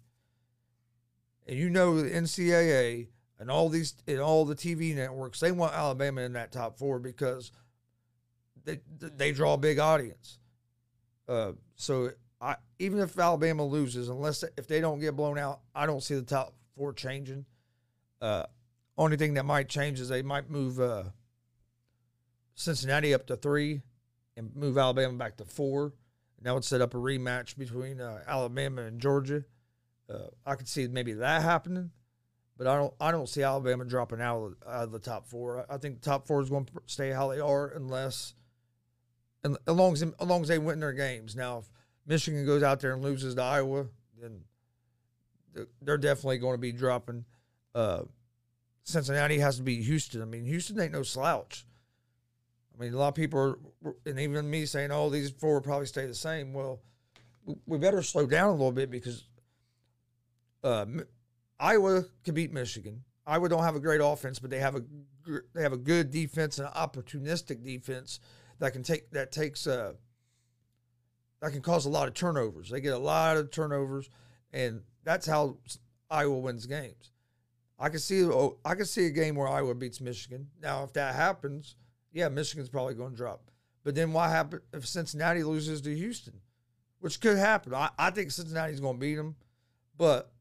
And 1.46 1.58
you 1.58 1.70
know 1.70 2.00
the 2.00 2.10
NCAA 2.10 3.08
and 3.40 3.50
all 3.50 3.68
these 3.68 3.94
and 4.06 4.20
all 4.20 4.44
the 4.44 4.54
TV 4.54 4.94
networks, 4.94 5.40
they 5.40 5.52
want 5.52 5.74
Alabama 5.74 6.22
in 6.22 6.34
that 6.34 6.52
top 6.52 6.78
four 6.78 6.98
because 6.98 7.52
they 8.64 8.80
they 8.98 9.32
draw 9.32 9.54
a 9.54 9.58
big 9.58 9.78
audience. 9.78 10.38
Uh, 11.28 11.52
so 11.76 12.10
I 12.40 12.56
even 12.78 13.00
if 13.00 13.18
Alabama 13.18 13.64
loses, 13.64 14.08
unless 14.08 14.44
if 14.56 14.66
they 14.66 14.80
don't 14.80 15.00
get 15.00 15.16
blown 15.16 15.38
out, 15.38 15.60
I 15.74 15.86
don't 15.86 16.02
see 16.02 16.14
the 16.14 16.22
top 16.22 16.54
four 16.76 16.92
changing. 16.92 17.44
Uh, 18.20 18.44
only 18.96 19.16
thing 19.16 19.34
that 19.34 19.44
might 19.44 19.68
change 19.68 20.00
is 20.00 20.08
they 20.08 20.22
might 20.22 20.50
move 20.50 20.80
uh, 20.80 21.04
Cincinnati 22.54 23.14
up 23.14 23.26
to 23.26 23.36
three 23.36 23.82
and 24.36 24.54
move 24.56 24.78
Alabama 24.78 25.16
back 25.16 25.36
to 25.36 25.44
four. 25.44 25.92
And 26.36 26.46
that 26.46 26.54
would 26.54 26.64
set 26.64 26.80
up 26.80 26.94
a 26.94 26.98
rematch 26.98 27.58
between 27.58 28.00
uh, 28.00 28.22
Alabama 28.26 28.82
and 28.82 29.00
Georgia. 29.00 29.44
Uh, 30.08 30.28
I 30.46 30.54
could 30.54 30.68
see 30.68 30.86
maybe 30.86 31.12
that 31.14 31.42
happening, 31.42 31.90
but 32.56 32.66
I 32.66 32.76
don't. 32.76 32.94
I 33.00 33.10
don't 33.10 33.28
see 33.28 33.42
Alabama 33.42 33.84
dropping 33.84 34.20
out 34.20 34.42
of, 34.42 34.54
out 34.66 34.84
of 34.84 34.92
the 34.92 34.98
top 35.00 35.26
four. 35.26 35.66
I, 35.68 35.74
I 35.74 35.78
think 35.78 36.00
the 36.00 36.08
top 36.08 36.26
four 36.26 36.40
is 36.40 36.48
going 36.48 36.64
to 36.66 36.72
stay 36.86 37.10
how 37.10 37.28
they 37.28 37.40
are 37.40 37.68
unless, 37.68 38.34
as 39.66 39.74
long 39.74 39.92
as 39.92 40.02
as 40.02 40.26
long 40.26 40.42
as 40.42 40.48
they 40.48 40.58
win 40.58 40.80
their 40.80 40.92
games. 40.92 41.36
Now, 41.36 41.58
if 41.58 41.70
Michigan 42.06 42.44
goes 42.46 42.62
out 42.62 42.80
there 42.80 42.92
and 42.92 43.02
loses 43.02 43.34
to 43.34 43.42
Iowa, 43.42 43.86
then 44.20 44.40
they're 45.82 45.98
definitely 45.98 46.38
going 46.38 46.54
to 46.54 46.60
be 46.60 46.72
dropping. 46.72 47.24
Uh, 47.74 48.02
Cincinnati 48.82 49.38
has 49.38 49.58
to 49.58 49.62
beat 49.62 49.82
Houston. 49.82 50.22
I 50.22 50.24
mean, 50.24 50.44
Houston 50.44 50.80
ain't 50.80 50.92
no 50.92 51.02
slouch. 51.02 51.66
I 52.74 52.82
mean, 52.82 52.94
a 52.94 52.96
lot 52.96 53.08
of 53.08 53.14
people 53.14 53.58
are, 53.84 53.94
and 54.06 54.18
even 54.20 54.48
me 54.48 54.66
saying, 54.66 54.90
"Oh, 54.92 55.10
these 55.10 55.30
four 55.30 55.54
will 55.54 55.60
probably 55.60 55.86
stay 55.86 56.06
the 56.06 56.14
same." 56.14 56.52
Well, 56.52 56.80
we 57.66 57.78
better 57.78 58.02
slow 58.02 58.26
down 58.26 58.48
a 58.48 58.52
little 58.52 58.72
bit 58.72 58.90
because 58.90 59.24
uh, 60.62 60.86
Iowa 61.58 62.04
can 62.24 62.34
beat 62.34 62.52
Michigan. 62.52 63.02
Iowa 63.26 63.48
don't 63.48 63.64
have 63.64 63.76
a 63.76 63.80
great 63.80 64.00
offense, 64.02 64.38
but 64.38 64.50
they 64.50 64.60
have 64.60 64.76
a 64.76 64.82
they 65.54 65.62
have 65.62 65.72
a 65.72 65.78
good 65.78 66.10
defense 66.10 66.58
and 66.58 66.68
an 66.68 66.72
opportunistic 66.74 67.62
defense 67.62 68.20
that 68.58 68.72
can 68.72 68.82
take 68.82 69.10
that 69.12 69.32
takes 69.32 69.66
uh, 69.66 69.92
that 71.40 71.52
can 71.52 71.62
cause 71.62 71.86
a 71.86 71.90
lot 71.90 72.08
of 72.08 72.14
turnovers. 72.14 72.70
They 72.70 72.80
get 72.80 72.94
a 72.94 72.98
lot 72.98 73.36
of 73.36 73.50
turnovers, 73.50 74.10
and 74.52 74.82
that's 75.04 75.26
how 75.26 75.58
Iowa 76.10 76.38
wins 76.38 76.66
games. 76.66 77.12
I 77.78 77.88
can 77.88 78.00
see 78.00 78.24
oh, 78.24 78.58
I 78.64 78.74
can 78.74 78.86
see 78.86 79.06
a 79.06 79.10
game 79.10 79.36
where 79.36 79.48
Iowa 79.48 79.74
beats 79.74 80.00
Michigan. 80.00 80.48
Now, 80.60 80.84
if 80.84 80.92
that 80.94 81.14
happens, 81.14 81.76
yeah, 82.12 82.28
Michigan's 82.28 82.68
probably 82.68 82.94
going 82.94 83.12
to 83.12 83.16
drop. 83.16 83.50
But 83.84 83.94
then 83.94 84.12
what 84.12 84.30
happens 84.30 84.62
if 84.72 84.86
Cincinnati 84.86 85.42
loses 85.44 85.80
to 85.82 85.94
Houston, 85.94 86.40
which 87.00 87.20
could 87.20 87.38
happen? 87.38 87.74
I, 87.74 87.90
I 87.98 88.10
think 88.10 88.30
Cincinnati's 88.32 88.80
going 88.80 88.96
to 88.96 89.00
beat 89.00 89.14
them, 89.14 89.36
but 89.96 90.32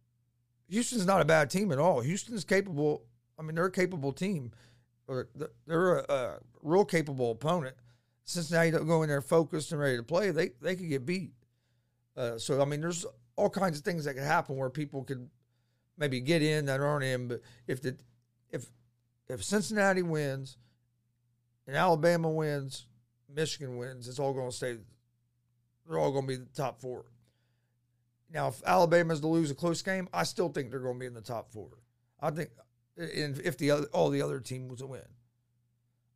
Houston's 0.67 1.05
not 1.05 1.21
a 1.21 1.25
bad 1.25 1.49
team 1.49 1.71
at 1.71 1.79
all. 1.79 2.01
Houston's 2.01 2.43
capable. 2.43 3.03
I 3.39 3.43
mean, 3.43 3.55
they're 3.55 3.65
a 3.65 3.71
capable 3.71 4.11
team. 4.11 4.51
They're 5.07 5.99
a, 5.99 6.13
a 6.13 6.33
real 6.63 6.83
capable 6.83 7.31
opponent. 7.31 7.75
Cincinnati 8.27 8.71
don't 8.71 8.87
go 8.87 9.03
in 9.03 9.09
there 9.09 9.21
focused 9.21 9.71
and 9.71 9.79
ready 9.79 9.95
to 9.95 10.03
play. 10.03 10.31
They 10.31 10.49
they 10.61 10.75
could 10.75 10.89
get 10.89 11.05
beat. 11.05 11.31
Uh, 12.15 12.37
so 12.37 12.61
I 12.61 12.65
mean, 12.65 12.81
there's 12.81 13.05
all 13.37 13.49
kinds 13.49 13.77
of 13.77 13.85
things 13.85 14.03
that 14.03 14.15
could 14.15 14.23
happen 14.23 14.57
where 14.57 14.69
people 14.69 15.03
could 15.03 15.29
maybe 15.97 16.19
get 16.19 16.43
in 16.43 16.65
that 16.65 16.81
aren't 16.81 17.05
in. 17.05 17.29
But 17.29 17.41
if 17.67 17.81
the 17.81 17.95
if 18.51 18.65
if 19.29 19.43
Cincinnati 19.45 20.01
wins 20.01 20.57
and 21.65 21.77
Alabama 21.77 22.29
wins, 22.29 22.85
Michigan 23.33 23.77
wins, 23.77 24.09
it's 24.09 24.19
all 24.19 24.33
going 24.33 24.49
to 24.49 24.55
stay. 24.55 24.77
They're 25.87 25.97
all 25.97 26.11
going 26.11 26.27
to 26.27 26.27
be 26.27 26.35
the 26.35 26.45
top 26.53 26.81
four. 26.81 27.05
Now, 28.29 28.49
if 28.49 28.61
Alabama's 28.65 29.21
to 29.21 29.27
lose 29.27 29.51
a 29.51 29.55
close 29.55 29.81
game, 29.81 30.09
I 30.13 30.23
still 30.23 30.49
think 30.49 30.69
they're 30.69 30.81
going 30.81 30.95
to 30.95 30.99
be 30.99 31.05
in 31.05 31.13
the 31.13 31.21
top 31.21 31.49
four. 31.53 31.69
I 32.19 32.31
think, 32.31 32.49
and 32.97 33.39
if 33.39 33.57
the 33.57 33.71
other, 33.71 33.87
all 33.93 34.09
the 34.09 34.21
other 34.21 34.41
teams 34.41 34.83
win, 34.83 34.99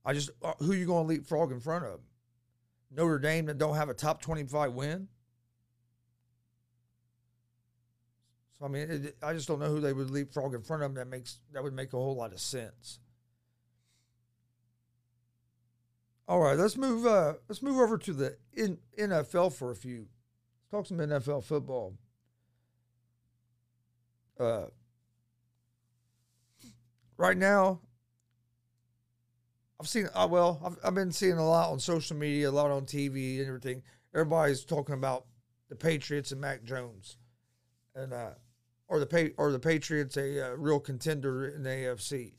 I 0.03 0.13
just 0.13 0.31
uh, 0.41 0.53
who 0.59 0.73
you 0.73 0.85
going 0.85 1.07
to 1.07 1.13
leapfrog 1.13 1.51
in 1.51 1.59
front 1.59 1.85
of? 1.85 1.99
Notre 2.89 3.19
Dame 3.19 3.45
that 3.45 3.57
don't 3.57 3.75
have 3.75 3.89
a 3.89 3.93
top 3.93 4.21
twenty-five 4.21 4.73
win. 4.73 5.07
So 8.59 8.65
I 8.65 8.67
mean, 8.67 8.89
it, 8.89 9.17
I 9.23 9.33
just 9.33 9.47
don't 9.47 9.59
know 9.59 9.69
who 9.69 9.79
they 9.79 9.93
would 9.93 10.11
leapfrog 10.11 10.53
in 10.53 10.61
front 10.61 10.83
of 10.83 10.93
them. 10.93 10.95
That 10.95 11.09
makes 11.09 11.39
that 11.53 11.63
would 11.63 11.73
make 11.73 11.93
a 11.93 11.97
whole 11.97 12.15
lot 12.15 12.33
of 12.33 12.39
sense. 12.39 12.99
All 16.27 16.39
right, 16.39 16.57
let's 16.57 16.77
move. 16.77 17.05
Uh, 17.05 17.33
let's 17.49 17.61
move 17.61 17.77
over 17.77 17.97
to 17.97 18.13
the 18.13 18.37
NFL 18.97 19.53
for 19.53 19.71
a 19.71 19.75
few. 19.75 20.07
Let's 20.71 20.71
talk 20.71 20.85
some 20.87 20.97
NFL 21.05 21.43
football. 21.43 21.95
Uh, 24.39 24.67
right 27.17 27.37
now, 27.37 27.81
I've 29.81 29.89
seen. 29.89 30.07
Uh, 30.13 30.27
well, 30.29 30.61
I've, 30.63 30.77
I've 30.83 30.93
been 30.93 31.11
seeing 31.11 31.39
a 31.39 31.49
lot 31.49 31.71
on 31.71 31.79
social 31.79 32.15
media, 32.15 32.47
a 32.47 32.51
lot 32.51 32.69
on 32.69 32.85
TV, 32.85 33.39
and 33.39 33.47
everything. 33.47 33.81
Everybody's 34.13 34.63
talking 34.63 34.93
about 34.93 35.25
the 35.69 35.75
Patriots 35.75 36.31
and 36.31 36.39
Mac 36.39 36.63
Jones, 36.63 37.17
and 37.95 38.13
uh, 38.13 38.33
or 38.87 38.99
the 38.99 39.33
or 39.37 39.51
the 39.51 39.57
Patriots 39.57 40.17
a 40.17 40.51
uh, 40.51 40.55
real 40.55 40.79
contender 40.79 41.47
in 41.47 41.63
the 41.63 41.69
AFC. 41.71 42.33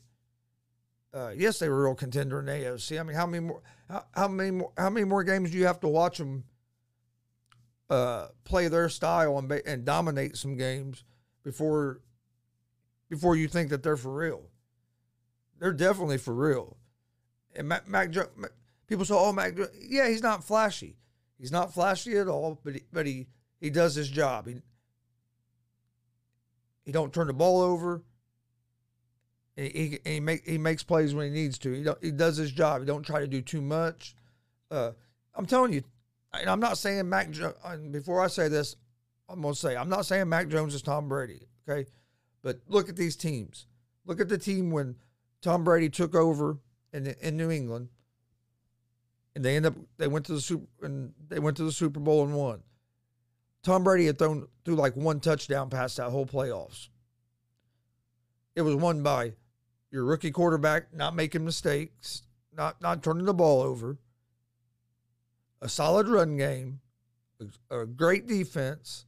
Uh, 1.13 1.31
yes, 1.35 1.59
they 1.59 1.67
were 1.67 1.81
a 1.81 1.83
real 1.89 1.95
contender 1.95 2.39
in 2.39 2.45
the 2.45 2.53
AFC. 2.53 2.97
I 2.97 3.03
mean, 3.03 3.17
how 3.17 3.25
many 3.25 3.45
more? 3.45 3.61
How, 3.89 4.05
how 4.13 4.27
many 4.29 4.51
more? 4.51 4.71
How 4.77 4.89
many 4.89 5.03
more 5.03 5.25
games 5.25 5.51
do 5.51 5.57
you 5.57 5.65
have 5.65 5.81
to 5.81 5.89
watch 5.89 6.19
them 6.19 6.45
uh, 7.89 8.27
play 8.45 8.69
their 8.69 8.87
style 8.87 9.37
and 9.37 9.51
and 9.51 9.83
dominate 9.83 10.37
some 10.37 10.55
games 10.55 11.03
before 11.43 11.99
before 13.09 13.35
you 13.35 13.49
think 13.49 13.69
that 13.71 13.83
they're 13.83 13.97
for 13.97 14.13
real? 14.13 14.43
They're 15.59 15.73
definitely 15.73 16.19
for 16.19 16.33
real. 16.33 16.77
And 17.55 17.67
Mac, 17.67 17.87
Mac 17.87 18.11
people 18.87 19.05
say, 19.05 19.13
"Oh, 19.15 19.31
Mac, 19.31 19.57
yeah, 19.87 20.07
he's 20.07 20.23
not 20.23 20.43
flashy. 20.43 20.97
He's 21.39 21.51
not 21.51 21.73
flashy 21.73 22.17
at 22.17 22.27
all, 22.27 22.59
but 22.63 22.75
he, 22.75 22.81
but 22.91 23.05
he 23.05 23.27
he 23.59 23.69
does 23.69 23.95
his 23.95 24.09
job. 24.09 24.47
He 24.47 24.55
he 26.85 26.91
don't 26.91 27.13
turn 27.13 27.27
the 27.27 27.33
ball 27.33 27.61
over. 27.61 28.03
He, 29.55 29.99
he, 30.03 30.11
he, 30.13 30.19
make, 30.19 30.47
he 30.47 30.57
makes 30.57 30.83
plays 30.83 31.13
when 31.13 31.27
he 31.27 31.31
needs 31.31 31.59
to. 31.59 31.71
He, 31.71 32.07
he 32.07 32.11
does 32.11 32.37
his 32.37 32.51
job. 32.51 32.81
He 32.81 32.87
don't 32.87 33.05
try 33.05 33.19
to 33.19 33.27
do 33.27 33.41
too 33.41 33.61
much. 33.61 34.15
Uh, 34.71 34.91
I'm 35.35 35.45
telling 35.45 35.73
you, 35.73 35.83
and 36.33 36.49
I'm 36.49 36.59
not 36.59 36.77
saying 36.77 37.07
Mac. 37.07 37.29
Jones, 37.29 37.55
before 37.91 38.21
I 38.21 38.27
say 38.27 38.47
this, 38.47 38.75
I'm 39.29 39.41
gonna 39.41 39.55
say 39.55 39.75
I'm 39.75 39.89
not 39.89 40.05
saying 40.05 40.29
Mac 40.29 40.47
Jones 40.47 40.73
is 40.73 40.81
Tom 40.81 41.07
Brady. 41.07 41.47
Okay, 41.67 41.89
but 42.41 42.59
look 42.67 42.89
at 42.89 42.95
these 42.95 43.15
teams. 43.15 43.67
Look 44.05 44.19
at 44.19 44.29
the 44.29 44.37
team 44.37 44.71
when 44.71 44.95
Tom 45.41 45.63
Brady 45.63 45.89
took 45.89 46.15
over 46.15 46.57
in 46.93 47.07
in 47.21 47.35
New 47.35 47.51
England, 47.51 47.89
and 49.35 49.43
they 49.43 49.55
end 49.55 49.65
up 49.65 49.73
they 49.97 50.07
went 50.07 50.25
to 50.27 50.33
the 50.33 50.41
super 50.41 50.85
and 50.85 51.13
they 51.27 51.39
went 51.39 51.57
to 51.57 51.63
the 51.63 51.71
Super 51.71 51.99
Bowl 51.99 52.23
and 52.23 52.33
won. 52.33 52.61
Tom 53.63 53.83
Brady 53.83 54.05
had 54.05 54.19
thrown 54.19 54.47
through 54.63 54.75
like 54.75 54.95
one 54.95 55.19
touchdown 55.19 55.69
past 55.69 55.97
that 55.97 56.09
whole 56.09 56.25
playoffs. 56.25 56.89
It 58.55 58.61
was 58.61 58.75
won 58.75 59.01
by 59.01 59.33
your 59.89 60.05
rookie 60.05 60.31
quarterback 60.31 60.93
not 60.93 61.15
making 61.15 61.43
mistakes, 61.43 62.23
not 62.55 62.81
not 62.81 63.03
turning 63.03 63.25
the 63.25 63.33
ball 63.33 63.61
over, 63.61 63.97
a 65.61 65.69
solid 65.69 66.07
run 66.07 66.37
game, 66.37 66.81
a, 67.71 67.81
a 67.81 67.85
great 67.85 68.27
defense, 68.27 69.05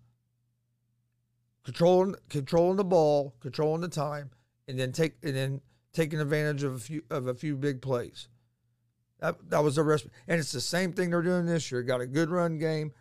controlling 1.63 2.15
controlling 2.29 2.77
the 2.77 2.83
ball, 2.83 3.35
controlling 3.41 3.81
the 3.81 3.87
time, 3.87 4.31
and 4.67 4.79
then 4.79 4.91
take 4.91 5.15
and 5.21 5.35
then 5.35 5.61
taking 5.95 6.19
advantage 6.19 6.63
of 6.63 6.75
a 6.75 6.79
few 6.79 7.01
of 7.09 7.27
a 7.27 7.33
few 7.33 7.55
big 7.55 7.81
plays. 7.81 8.27
That 9.19 9.49
that 9.49 9.63
was 9.63 9.75
the 9.75 9.83
rest, 9.83 10.07
and 10.27 10.39
it's 10.39 10.51
the 10.51 10.61
same 10.61 10.93
thing 10.93 11.09
they're 11.09 11.21
doing 11.21 11.45
this 11.45 11.71
year. 11.71 11.81
Got 11.81 12.01
a 12.01 12.07
good 12.07 12.29
run 12.29 12.59
game, 12.59 12.91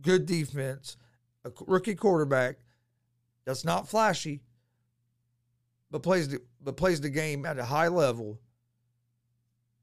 good 0.00 0.26
defense, 0.26 0.96
a 1.44 1.50
rookie 1.66 1.94
quarterback 1.94 2.58
that's 3.44 3.64
not 3.64 3.88
flashy, 3.88 4.40
but 5.90 6.02
plays 6.02 6.28
the 6.28 6.40
but 6.60 6.76
plays 6.76 7.00
the 7.00 7.10
game 7.10 7.44
at 7.46 7.58
a 7.58 7.64
high 7.64 7.88
level. 7.88 8.38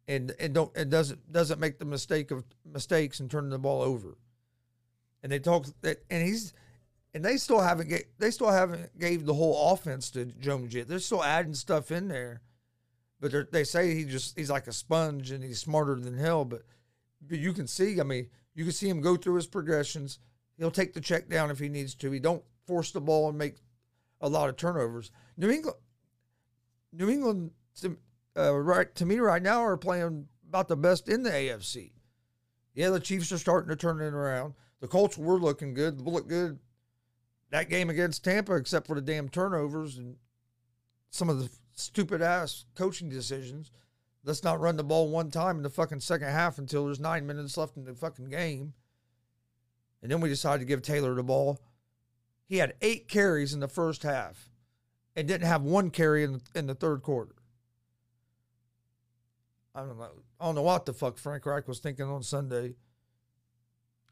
And, 0.08 0.34
and 0.40 0.56
don't 0.56 0.76
and 0.76 0.90
doesn't 0.90 1.32
doesn't 1.32 1.60
make 1.60 1.78
the 1.78 1.86
mistake 1.86 2.32
of 2.32 2.44
mistakes 2.66 3.20
and 3.20 3.30
turning 3.30 3.52
the 3.52 3.60
ball 3.60 3.84
over. 3.84 4.18
And 5.22 5.32
they 5.32 5.38
talk 5.38 5.68
that 5.82 6.04
and 6.10 6.26
he's 6.26 6.54
and 7.14 7.24
they 7.24 7.38
still 7.38 7.60
haven't 7.60 7.90
ga- 7.90 8.08
they 8.18 8.32
still 8.32 8.52
haven't 8.52 8.98
gave 9.00 9.26
the 9.26 9.34
whole 9.34 9.74
offense 9.74 10.10
to 10.12 10.26
Jones 10.26 10.74
yet. 10.74 10.88
They're 10.88 11.00
still 11.00 11.24
adding 11.24 11.54
stuff 11.54 11.92
in 11.92 12.08
there, 12.08 12.42
but 13.20 13.52
they 13.52 13.64
say 13.64 13.96
he 13.96 14.06
just 14.06 14.38
he's 14.38 14.50
like 14.50 14.68
a 14.68 14.74
sponge 14.74 15.32
and 15.32 15.44
he's 15.44 15.60
smarter 15.60 15.96
than 15.96 16.18
hell. 16.18 16.46
But, 16.46 16.64
but 17.22 17.40
you 17.40 17.54
can 17.54 17.68
see, 17.68 18.00
I 18.00 18.04
mean, 18.04 18.30
you 18.54 18.64
can 18.64 18.74
see 18.74 18.90
him 18.90 19.02
go 19.02 19.16
through 19.16 19.36
his 19.36 19.48
progressions. 19.48 20.20
He'll 20.58 20.72
take 20.72 20.94
the 20.94 21.02
check 21.02 21.30
down 21.30 21.52
if 21.52 21.60
he 21.60 21.70
needs 21.70 21.96
to. 21.96 22.12
He 22.12 22.20
don't 22.20 22.44
force 22.68 22.92
the 22.92 23.02
ball 23.02 23.30
and 23.30 23.38
make 23.38 23.56
a 24.22 24.30
lot 24.30 24.50
of 24.50 24.58
turnovers. 24.58 25.12
New 25.38 25.50
England, 25.50 25.78
New 26.92 27.10
England, 27.10 27.52
to, 27.82 27.98
uh, 28.38 28.54
right 28.54 28.94
to 28.96 29.06
me 29.06 29.20
right 29.20 29.42
now 29.42 29.64
are 29.64 29.78
playing 29.78 30.28
about 30.48 30.68
the 30.68 30.76
best 30.76 31.08
in 31.08 31.24
the 31.24 31.32
AFC. 31.32 31.92
Yeah, 32.74 32.90
the 32.90 33.00
Chiefs 33.00 33.32
are 33.32 33.38
starting 33.38 33.70
to 33.70 33.76
turn 33.76 34.02
it 34.02 34.14
around. 34.14 34.54
The 34.80 34.88
Colts 34.88 35.18
were 35.18 35.40
looking 35.40 35.74
good, 35.74 36.02
look 36.02 36.28
good. 36.28 36.60
That 37.52 37.70
game 37.70 37.90
against 37.90 38.24
Tampa, 38.24 38.56
except 38.56 38.88
for 38.88 38.96
the 38.96 39.02
damn 39.02 39.30
turnovers 39.30 39.98
and 39.98 40.18
some 41.10 41.30
of 41.30 41.40
the 41.40 41.50
stupid 41.76 42.22
ass 42.22 42.66
coaching 42.76 43.10
decisions. 43.10 43.72
Let's 44.24 44.44
not 44.44 44.60
run 44.60 44.76
the 44.76 44.84
ball 44.84 45.10
one 45.10 45.32
time 45.32 45.58
in 45.58 45.64
the 45.64 45.70
fucking 45.70 46.02
second 46.02 46.28
half 46.28 46.58
until 46.58 46.86
there's 46.86 47.00
nine 47.00 47.26
minutes 47.26 47.58
left 47.58 47.78
in 47.78 47.86
the 47.86 47.94
fucking 47.94 48.30
game. 48.30 48.74
And 50.02 50.12
then 50.12 50.22
we 50.22 50.30
decided 50.30 50.60
to 50.60 50.66
give 50.66 50.82
Taylor 50.82 51.16
the 51.16 51.24
ball. 51.24 51.60
He 52.46 52.58
had 52.58 52.74
eight 52.82 53.08
carries 53.08 53.54
in 53.54 53.60
the 53.60 53.68
first 53.68 54.04
half 54.04 54.50
and 55.16 55.28
didn't 55.28 55.48
have 55.48 55.64
one 55.64 55.90
carry 55.90 56.24
in 56.24 56.34
the, 56.34 56.42
in 56.56 56.68
the 56.68 56.76
third 56.76 57.02
quarter. 57.02 57.36
I 59.74 59.82
don't 59.82 59.98
know. 59.98 60.10
I 60.40 60.46
don't 60.46 60.56
know 60.56 60.62
what 60.64 60.86
the 60.86 60.94
fuck 60.94 61.18
Frank 61.18 61.46
Reich 61.46 61.68
was 61.68 61.80
thinking 61.80 62.06
on 62.06 62.24
Sunday. 62.24 62.76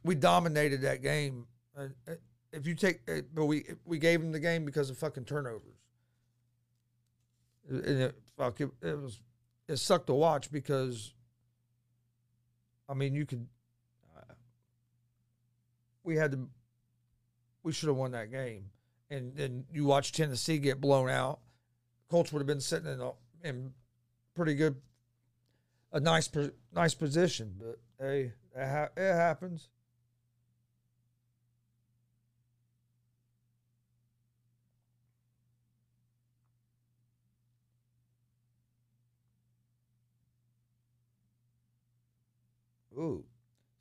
We 0.04 0.16
dominated 0.16 0.82
that 0.82 1.02
game. 1.02 1.48
Uh, 1.78 1.88
uh, 2.08 2.14
If 2.58 2.66
you 2.66 2.74
take, 2.74 3.02
uh, 3.08 3.22
but 3.34 3.46
we 3.46 3.66
we 3.86 4.00
gave 4.00 4.22
him 4.22 4.32
the 4.32 4.40
game 4.40 4.66
because 4.66 4.90
of 4.90 4.98
fucking 4.98 5.26
turnovers. 5.26 5.78
And 7.70 7.86
it, 7.86 8.16
fuck, 8.36 8.60
it, 8.60 8.70
it 8.82 9.00
was 9.00 9.20
it 9.68 9.78
sucked 9.78 10.08
to 10.08 10.14
watch 10.14 10.52
because. 10.52 11.14
I 12.90 12.94
mean, 12.94 13.14
you 13.14 13.26
could. 13.26 13.46
We 16.04 16.16
had 16.16 16.32
to. 16.32 16.48
We 17.64 17.74
should 17.74 17.88
have 17.88 17.98
won 17.98 18.12
that 18.12 18.32
game, 18.32 18.70
and 19.10 19.36
then 19.36 19.66
you 19.72 19.84
watch 19.84 20.14
Tennessee 20.14 20.58
get 20.58 20.80
blown 20.80 21.10
out. 21.10 21.40
Colts 22.10 22.32
would 22.32 22.40
have 22.40 22.48
been 22.48 22.62
sitting 22.62 22.90
in 22.90 23.02
a, 23.02 23.12
in 23.44 23.74
pretty 24.34 24.56
good, 24.56 24.78
a 25.92 26.00
nice 26.00 26.30
nice 26.74 26.94
position, 26.94 27.56
but 27.60 27.78
hey, 28.00 28.32
it, 28.56 28.68
ha- 28.68 28.90
it 28.96 29.14
happens. 29.14 29.68
Ooh, 42.98 43.24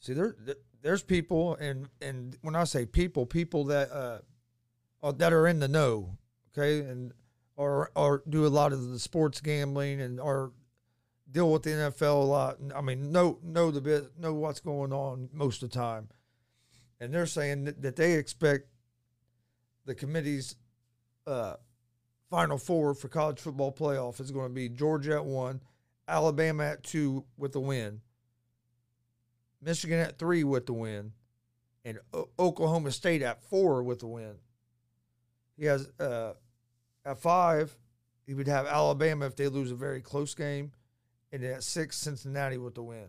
see 0.00 0.12
there, 0.12 0.36
there's 0.82 1.02
people, 1.02 1.56
and 1.56 1.88
and 2.00 2.36
when 2.42 2.54
I 2.54 2.64
say 2.64 2.86
people, 2.86 3.26
people 3.26 3.64
that 3.64 3.90
uh, 3.90 4.18
uh, 5.02 5.12
that 5.12 5.32
are 5.32 5.46
in 5.46 5.58
the 5.58 5.68
know, 5.68 6.16
okay, 6.52 6.80
and 6.80 7.12
or 7.56 7.90
or 7.96 8.22
do 8.28 8.46
a 8.46 8.48
lot 8.48 8.72
of 8.72 8.90
the 8.90 8.98
sports 8.98 9.40
gambling 9.40 10.00
and 10.00 10.20
or 10.20 10.52
deal 11.30 11.50
with 11.50 11.62
the 11.62 11.70
NFL 11.70 12.22
a 12.22 12.26
lot. 12.26 12.58
I 12.74 12.80
mean, 12.80 13.10
know 13.10 13.38
know 13.42 13.70
the 13.70 13.80
bit, 13.80 14.18
know 14.18 14.34
what's 14.34 14.60
going 14.60 14.92
on 14.92 15.28
most 15.32 15.62
of 15.62 15.70
the 15.70 15.76
time, 15.76 16.08
and 17.00 17.12
they're 17.12 17.26
saying 17.26 17.64
that, 17.64 17.82
that 17.82 17.96
they 17.96 18.12
expect 18.14 18.68
the 19.86 19.94
committee's 19.94 20.56
uh, 21.26 21.54
final 22.30 22.58
four 22.58 22.94
for 22.94 23.08
college 23.08 23.40
football 23.40 23.72
playoff 23.72 24.20
is 24.20 24.30
going 24.30 24.48
to 24.48 24.54
be 24.54 24.68
Georgia 24.68 25.14
at 25.14 25.24
one, 25.24 25.60
Alabama 26.06 26.64
at 26.64 26.82
two 26.82 27.24
with 27.36 27.52
the 27.52 27.60
win. 27.60 28.00
Michigan 29.66 29.98
at 29.98 30.16
three 30.16 30.44
with 30.44 30.66
the 30.66 30.72
win, 30.72 31.12
and 31.84 31.98
o- 32.14 32.28
Oklahoma 32.38 32.92
State 32.92 33.20
at 33.20 33.42
four 33.42 33.82
with 33.82 33.98
the 33.98 34.06
win. 34.06 34.36
He 35.58 35.64
has 35.64 35.88
uh, 35.98 36.34
at 37.04 37.18
five, 37.18 37.76
he 38.24 38.32
would 38.32 38.46
have 38.46 38.66
Alabama 38.66 39.26
if 39.26 39.34
they 39.34 39.48
lose 39.48 39.72
a 39.72 39.74
very 39.74 40.00
close 40.00 40.34
game, 40.34 40.70
and 41.32 41.42
at 41.42 41.64
six, 41.64 41.96
Cincinnati 41.96 42.58
with 42.58 42.76
the 42.76 42.82
win. 42.84 43.08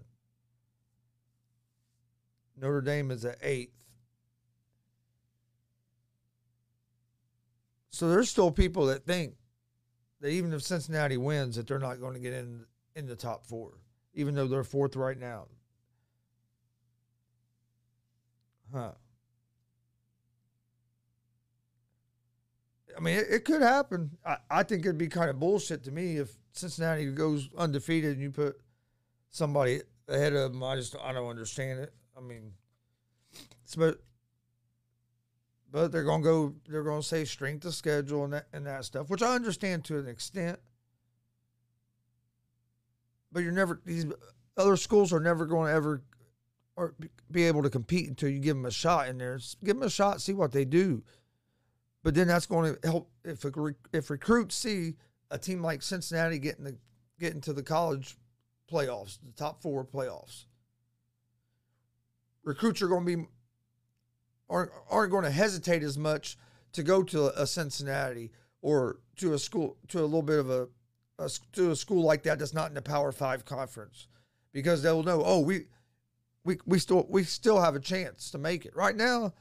Notre 2.60 2.82
Dame 2.82 3.12
is 3.12 3.24
at 3.24 3.38
eighth. 3.44 3.72
So 7.92 8.10
there's 8.10 8.30
still 8.30 8.50
people 8.52 8.88
that 8.88 9.06
think 9.06 9.36
that 10.22 10.30
even 10.30 10.52
if 10.54 10.64
Cincinnati 10.64 11.18
wins, 11.18 11.56
that 11.56 11.68
they're 11.68 11.78
not 11.78 12.00
going 12.00 12.16
to 12.16 12.20
get 12.20 12.34
in 12.34 12.66
in 12.96 13.06
the 13.06 13.16
top 13.16 13.46
four, 13.46 13.74
even 14.16 14.34
though 14.34 14.48
they're 14.48 14.64
fourth 14.64 14.96
right 14.96 15.20
now. 15.20 15.46
Huh. 18.74 18.92
I 22.96 23.00
mean, 23.00 23.20
it, 23.20 23.28
it 23.30 23.46
could 23.46 23.62
happen. 23.62 24.18
I, 24.26 24.38
I 24.50 24.64
think 24.64 24.86
it'd 24.86 24.98
be 24.98 25.08
kind 25.08 25.30
of 25.30 25.40
bullshit 25.40 25.84
to 25.84 25.92
me 25.92 26.18
if 26.18 26.32
Cincinnati 26.52 27.06
goes 27.12 27.50
undefeated 27.58 28.14
and 28.14 28.22
you 28.22 28.32
put 28.32 28.60
somebody 29.30 29.82
ahead 30.08 30.34
of 30.34 30.54
them. 30.54 30.64
I 30.64 30.76
just 30.76 30.96
I 31.02 31.14
don't 31.14 31.30
understand 31.30 31.80
it. 31.80 31.94
I 32.18 32.22
mean, 32.22 32.54
but 33.78 34.00
but 35.72 35.92
they're 35.92 36.04
gonna 36.04 36.24
go. 36.24 36.56
They're 36.68 36.84
gonna 36.84 37.04
say 37.04 37.26
strength 37.26 37.66
of 37.66 37.76
schedule 37.76 38.24
and 38.24 38.34
that 38.34 38.48
and 38.52 38.66
that 38.66 38.86
stuff, 38.86 39.10
which 39.10 39.22
I 39.22 39.36
understand 39.36 39.86
to 39.86 40.00
an 40.00 40.08
extent. 40.08 40.60
But 43.32 43.44
you're 43.44 43.52
never 43.52 43.80
these 43.86 44.06
other 44.58 44.76
schools 44.76 45.14
are 45.14 45.20
never 45.20 45.46
going 45.46 45.68
to 45.68 45.74
ever 45.74 46.02
or 46.78 46.94
be- 47.32 47.44
able 47.44 47.64
to 47.64 47.70
compete 47.70 48.08
until 48.08 48.30
you 48.30 48.40
give 48.40 48.56
them 48.56 48.66
a 48.66 48.72
shot 48.72 49.10
in 49.10 49.18
there. 49.18 49.36
S- 49.36 49.58
Give 49.64 49.76
them 49.76 49.88
a 49.88 49.90
shot, 49.90 50.22
see 50.22 50.34
what 50.34 50.52
they 50.52 50.64
do. 50.64 51.04
But 52.04 52.14
then 52.14 52.28
that's 52.28 52.46
going 52.46 52.76
to 52.76 52.88
help 52.88 53.10
if 53.26 53.44
a, 53.44 53.52
if 53.92 54.10
recruits 54.10 54.56
see 54.56 54.94
a 55.30 55.38
team 55.38 55.62
like 55.62 55.82
Cincinnati 55.82 56.40
getting 56.40 56.64
the 56.64 56.78
getting 57.20 57.42
to 57.42 57.52
the 57.52 57.64
college 57.64 58.16
playoffs, 58.72 59.18
the 59.26 59.34
top 59.36 59.62
four 59.62 59.84
playoffs. 59.84 60.46
Recruits 62.44 62.82
are 62.82 62.88
going 62.88 63.06
to 63.06 63.18
be 63.18 63.26
aren't 64.50 64.72
aren't 64.90 65.12
going 65.12 65.26
to 65.26 65.32
hesitate 65.32 65.84
as 65.84 65.98
much 65.98 66.38
to 66.74 66.84
go 66.84 67.04
to 67.04 67.42
a 67.42 67.46
Cincinnati 67.48 68.32
or 68.62 69.00
to 69.18 69.34
a 69.34 69.40
school 69.40 69.78
to 69.90 70.00
a 70.00 70.06
little 70.06 70.22
bit 70.22 70.40
of 70.40 70.50
a, 70.50 70.68
a 71.20 71.30
to 71.54 71.72
a 71.72 71.76
school 71.76 72.04
like 72.04 72.24
that 72.24 72.40
that's 72.40 72.54
not 72.54 72.70
in 72.70 72.76
the 72.76 72.82
Power 72.82 73.12
Five 73.12 73.44
conference 73.44 74.08
because 74.54 74.82
they'll 74.82 75.04
know 75.04 75.24
oh 75.26 75.40
we 75.40 75.66
we 76.48 76.58
we 76.66 76.80
still 76.80 77.06
we 77.10 77.24
still 77.24 77.60
have 77.60 77.76
a 77.76 77.80
chance 77.80 78.32
to 78.32 78.38
make 78.38 78.66
it 78.66 78.74
right 78.76 78.96
now. 78.96 79.34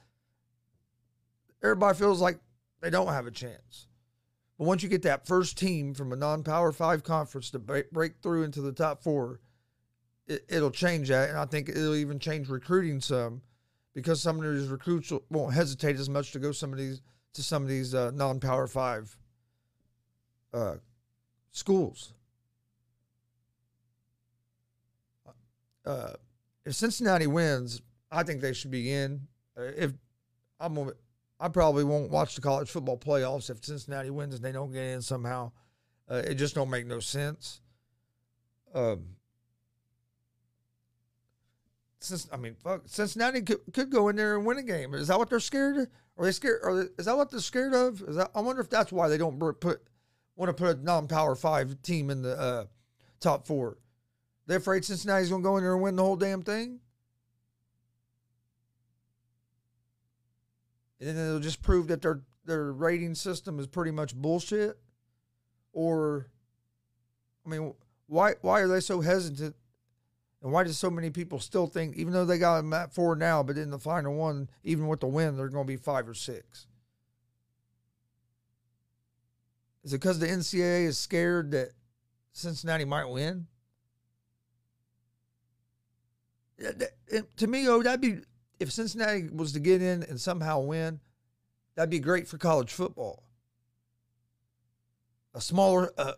Everybody 1.62 1.97
feels 1.97 2.21
like 2.21 2.38
they 2.81 2.90
don't 2.90 3.07
have 3.07 3.29
a 3.29 3.31
chance, 3.31 3.87
but 4.59 4.66
once 4.66 4.83
you 4.83 4.88
get 4.88 5.03
that 5.03 5.27
first 5.27 5.57
team 5.57 5.95
from 5.95 6.12
a 6.12 6.16
non-Power 6.16 6.73
Five 6.73 7.05
conference 7.05 7.51
to 7.53 7.61
break, 7.61 8.14
through 8.23 8.42
into 8.42 8.61
the 8.61 8.73
top 8.73 9.03
four, 9.03 9.40
it, 10.27 10.45
it'll 10.49 10.73
change 10.73 11.09
that, 11.09 11.31
and 11.31 11.38
I 11.38 11.47
think 11.47 11.69
it'll 11.69 11.95
even 11.95 12.19
change 12.19 12.49
recruiting 12.49 13.01
some 13.01 13.40
because 13.95 14.21
some 14.21 14.40
of 14.40 14.55
these 14.59 14.69
recruits 14.69 15.11
will- 15.12 15.25
won't 15.31 15.55
hesitate 15.55 15.97
as 15.97 16.11
much 16.11 16.33
to 16.33 16.40
go 16.40 16.51
some 16.51 16.73
of 16.73 16.79
these 16.79 17.01
to 17.35 17.42
some 17.42 17.62
of 17.62 17.69
these 17.69 17.95
uh, 17.95 18.11
non-power 18.14 18.66
five 18.66 19.16
uh, 20.53 20.75
schools. 21.53 22.14
Uh, 25.85 26.14
if 26.66 26.74
Cincinnati 26.74 27.29
wins, 27.29 27.81
I 28.11 28.24
think 28.24 28.40
they 28.40 28.52
should 28.52 28.72
be 28.72 28.92
in. 28.92 29.29
Uh, 29.57 29.70
if 29.76 29.92
I'm, 30.61 30.90
I 31.38 31.48
probably 31.48 31.85
won't 31.85 32.11
watch 32.11 32.35
the 32.35 32.40
college 32.40 32.68
football 32.68 32.98
playoffs 32.98 33.48
if 33.48 33.64
Cincinnati 33.64 34.11
wins 34.11 34.35
and 34.35 34.44
they 34.44 34.52
don't 34.52 34.72
get 34.72 34.83
in 34.83 35.00
somehow. 35.00 35.52
Uh, 36.11 36.22
it 36.26 36.35
just 36.35 36.55
don't 36.55 36.68
make 36.68 36.87
no 36.87 36.98
sense. 37.00 37.61
Um, 38.74 39.05
since 42.00 42.29
I 42.33 42.37
mean, 42.37 42.57
fuck, 42.62 42.83
Cincinnati 42.87 43.42
could, 43.42 43.61
could 43.72 43.90
go 43.90 44.09
in 44.09 44.16
there 44.16 44.37
and 44.37 44.44
win 44.44 44.59
a 44.59 44.62
game. 44.62 44.92
Is 44.94 45.09
that 45.09 45.18
what 45.18 45.31
they're 45.31 45.40
scared? 45.40 45.76
Of? 45.79 45.88
Are 46.18 46.24
they 46.24 46.33
scared? 46.33 46.90
Is 46.98 47.07
that 47.07 47.16
what 47.16 47.31
they're 47.31 47.40
scared 47.40 47.74
of? 47.74 48.02
Is 48.02 48.16
that? 48.16 48.31
I 48.35 48.40
wonder 48.40 48.61
if 48.61 48.70
that's 48.70 48.92
why 48.92 49.09
they 49.09 49.18
don't 49.18 49.38
put 49.38 49.83
want 50.37 50.48
to 50.48 50.52
put 50.52 50.76
a 50.76 50.83
non-power 50.83 51.35
five 51.35 51.81
team 51.83 52.11
in 52.11 52.22
the 52.22 52.38
uh, 52.38 52.64
top 53.20 53.46
four. 53.46 53.79
They're 54.47 54.59
afraid 54.59 54.85
Cincinnati's 54.85 55.29
going 55.31 55.43
to 55.43 55.47
go 55.47 55.57
in 55.57 55.65
there 55.65 55.75
and 55.75 55.83
win 55.83 55.97
the 55.97 56.03
whole 56.05 56.17
damn 56.17 56.43
thing. 56.43 56.81
And 61.01 61.09
then 61.11 61.17
it'll 61.17 61.41
just 61.41 61.63
prove 61.63 61.89
that 61.89 62.03
their 62.03 62.23
their 62.45 62.73
rating 62.73 63.15
system 63.15 63.59
is 63.59 63.67
pretty 63.67 63.91
much 63.91 64.15
bullshit. 64.15 64.79
Or, 65.73 66.29
I 67.45 67.49
mean, 67.51 67.75
why 68.07 68.35
why 68.41 68.61
are 68.61 68.69
they 68.69 68.81
so 68.81 69.01
hesitant 69.01 69.57
And 70.43 70.53
why 70.53 70.63
do 70.65 70.73
so 70.73 70.91
many 70.91 71.11
people 71.11 71.41
still 71.41 71.67
think, 71.67 71.97
even 71.97 72.13
though 72.13 72.25
they 72.25 72.39
got 72.39 72.59
them 72.59 72.73
at 72.73 72.95
four 72.95 73.17
now, 73.17 73.43
but 73.43 73.59
in 73.59 73.71
the 73.71 73.79
final 73.81 74.15
one, 74.15 74.49
even 74.63 74.87
with 74.87 75.01
the 75.01 75.07
win, 75.09 75.37
they're 75.37 75.49
going 75.49 75.67
to 75.67 75.73
be 75.73 75.77
five 75.77 76.09
or 76.09 76.15
six? 76.15 76.67
Is 79.83 79.93
it 79.93 80.01
because 80.01 80.19
the 80.19 80.27
NCAA 80.27 80.85
is 80.87 80.99
scared 80.99 81.51
that 81.51 81.71
Cincinnati 82.33 82.85
might 82.85 83.07
win? 83.07 83.47
Yeah, 83.47 83.55
that- 85.87 86.35
it- 86.35 86.46
To 86.59 87.47
me, 87.47 87.69
oh, 87.69 87.83
that'd 87.83 88.01
be 88.01 88.19
if 88.59 88.73
Cincinnati 88.73 89.29
was 89.33 89.53
to 89.53 89.61
get 89.61 89.83
in 89.83 90.03
and 90.05 90.21
somehow 90.21 90.61
win, 90.61 91.01
that'd 91.75 91.90
be 91.90 91.99
great 91.99 92.27
for 92.27 92.38
college 92.38 92.73
football. 92.73 93.23
A 95.35 95.40
smaller 95.40 95.92
uh, 95.99 96.12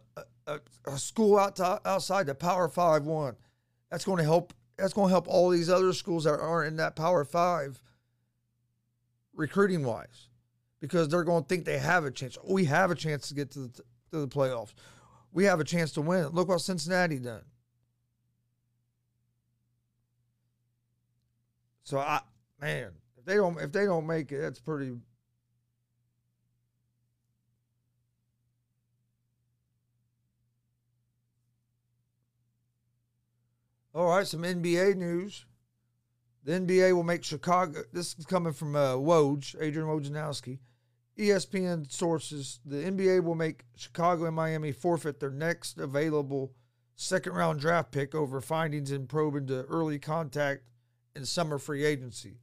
a, 0.46 0.60
a, 0.86 0.98
school 0.98 1.38
out 1.38 1.56
to, 1.56 1.80
outside 1.84 2.26
the 2.26 2.34
Power 2.34 2.68
Five 2.68 3.04
one, 3.04 3.36
that's 3.90 4.04
going 4.04 4.18
to 4.18 4.24
help. 4.24 4.54
That's 4.76 4.92
going 4.92 5.08
to 5.08 5.12
help 5.12 5.26
all 5.26 5.50
these 5.50 5.68
other 5.68 5.92
schools 5.92 6.22
that 6.24 6.38
aren't 6.38 6.68
in 6.68 6.76
that 6.76 6.94
Power 6.94 7.24
Five 7.24 7.82
recruiting 9.34 9.84
wise, 9.84 10.28
because 10.80 11.08
they're 11.08 11.24
going 11.24 11.42
to 11.42 11.48
think 11.48 11.64
they 11.64 11.78
have 11.78 12.04
a 12.04 12.12
chance. 12.12 12.38
We 12.44 12.64
have 12.66 12.92
a 12.92 12.94
chance 12.94 13.28
to 13.28 13.34
get 13.34 13.50
to 13.52 13.60
the 13.60 13.82
to 14.12 14.20
the 14.20 14.28
playoffs. 14.28 14.72
We 15.32 15.44
have 15.44 15.58
a 15.58 15.64
chance 15.64 15.92
to 15.92 16.00
win. 16.00 16.28
Look 16.28 16.48
what 16.48 16.60
Cincinnati 16.60 17.18
done. 17.18 17.42
So 21.88 21.98
I 21.98 22.20
man, 22.60 22.90
if 23.16 23.24
they 23.24 23.36
don't 23.36 23.58
if 23.58 23.72
they 23.72 23.86
don't 23.86 24.06
make 24.06 24.30
it, 24.30 24.42
that's 24.42 24.60
pretty 24.60 24.92
All 33.94 34.10
right, 34.10 34.26
some 34.26 34.42
NBA 34.42 34.96
news. 34.96 35.46
The 36.44 36.52
NBA 36.52 36.94
will 36.94 37.04
make 37.04 37.24
Chicago. 37.24 37.80
This 37.90 38.14
is 38.18 38.26
coming 38.26 38.52
from 38.52 38.76
uh, 38.76 38.96
Woj, 38.96 39.56
Adrian 39.58 39.88
Wojnarowski. 39.88 40.58
ESPN 41.18 41.90
sources: 41.90 42.60
The 42.66 42.84
NBA 42.84 43.24
will 43.24 43.34
make 43.34 43.64
Chicago 43.76 44.26
and 44.26 44.36
Miami 44.36 44.72
forfeit 44.72 45.20
their 45.20 45.30
next 45.30 45.78
available 45.78 46.52
second 46.96 47.32
round 47.32 47.60
draft 47.60 47.92
pick 47.92 48.14
over 48.14 48.42
findings 48.42 48.92
in 48.92 49.06
probe 49.06 49.36
into 49.36 49.62
early 49.62 49.98
contact 49.98 50.64
in 51.18 51.26
summer 51.26 51.58
free 51.58 51.84
agency. 51.84 52.38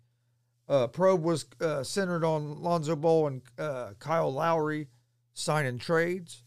Uh, 0.68 0.88
probe 0.88 1.24
was 1.24 1.46
uh, 1.62 1.84
centered 1.84 2.24
on 2.24 2.62
Lonzo 2.62 2.96
Ball 2.96 3.28
and 3.28 3.42
uh, 3.58 3.92
Kyle 4.00 4.32
Lowry 4.32 4.88
signing 5.34 5.78
trades. 5.80 6.44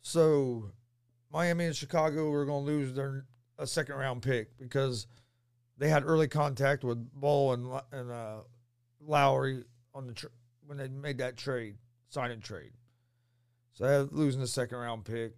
So, 0.00 0.70
Miami 1.32 1.66
and 1.66 1.76
Chicago 1.76 2.32
are 2.32 2.44
going 2.44 2.64
to 2.64 2.72
lose 2.72 2.94
their 2.94 3.26
a 3.58 3.66
second 3.66 3.96
round 3.96 4.22
pick 4.22 4.56
because 4.58 5.06
they 5.78 5.88
had 5.88 6.04
early 6.04 6.28
contact 6.28 6.84
with 6.84 7.10
Ball 7.12 7.54
and 7.54 7.80
and 7.92 8.10
uh, 8.10 8.38
Lowry 9.00 9.64
on 9.94 10.06
the 10.06 10.12
tr- 10.12 10.26
when 10.66 10.78
they 10.78 10.88
made 10.88 11.18
that 11.18 11.36
trade, 11.36 11.76
signing 12.08 12.40
trade. 12.40 12.72
So 13.74 13.84
they're 13.84 14.02
losing 14.04 14.40
the 14.40 14.46
second 14.46 14.78
round 14.78 15.04
pick. 15.04 15.34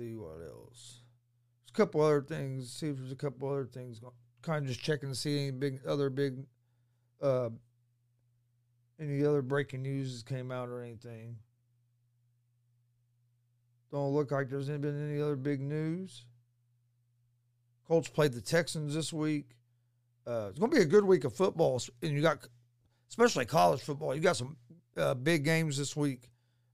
See 0.00 0.14
what 0.14 0.40
else. 0.46 1.02
There's 1.62 1.70
a 1.70 1.76
couple 1.76 2.00
other 2.00 2.22
things. 2.22 2.72
See 2.72 2.88
if 2.88 2.96
there's 2.96 3.12
a 3.12 3.16
couple 3.16 3.50
other 3.50 3.66
things. 3.66 4.00
Kind 4.42 4.64
of 4.64 4.68
just 4.68 4.82
checking 4.82 5.10
to 5.10 5.14
see 5.14 5.38
any 5.38 5.50
big 5.50 5.80
other 5.86 6.08
big, 6.08 6.44
uh, 7.22 7.50
any 8.98 9.24
other 9.24 9.42
breaking 9.42 9.82
news 9.82 10.22
came 10.22 10.50
out 10.50 10.68
or 10.68 10.82
anything. 10.82 11.36
Don't 13.92 14.14
look 14.14 14.30
like 14.30 14.48
there's 14.48 14.68
been 14.68 15.10
any 15.10 15.20
other 15.20 15.36
big 15.36 15.60
news. 15.60 16.24
Colts 17.86 18.08
played 18.08 18.32
the 18.32 18.40
Texans 18.40 18.94
this 18.94 19.12
week. 19.12 19.56
Uh, 20.26 20.46
it's 20.50 20.58
going 20.58 20.70
to 20.70 20.76
be 20.76 20.82
a 20.82 20.86
good 20.86 21.04
week 21.04 21.24
of 21.24 21.34
football, 21.34 21.82
and 22.02 22.12
you 22.12 22.22
got, 22.22 22.46
especially 23.08 23.44
college 23.44 23.80
football. 23.80 24.14
You 24.14 24.20
got 24.20 24.36
some 24.36 24.56
uh, 24.96 25.14
big 25.14 25.44
games 25.44 25.76
this 25.76 25.96
week 25.96 26.30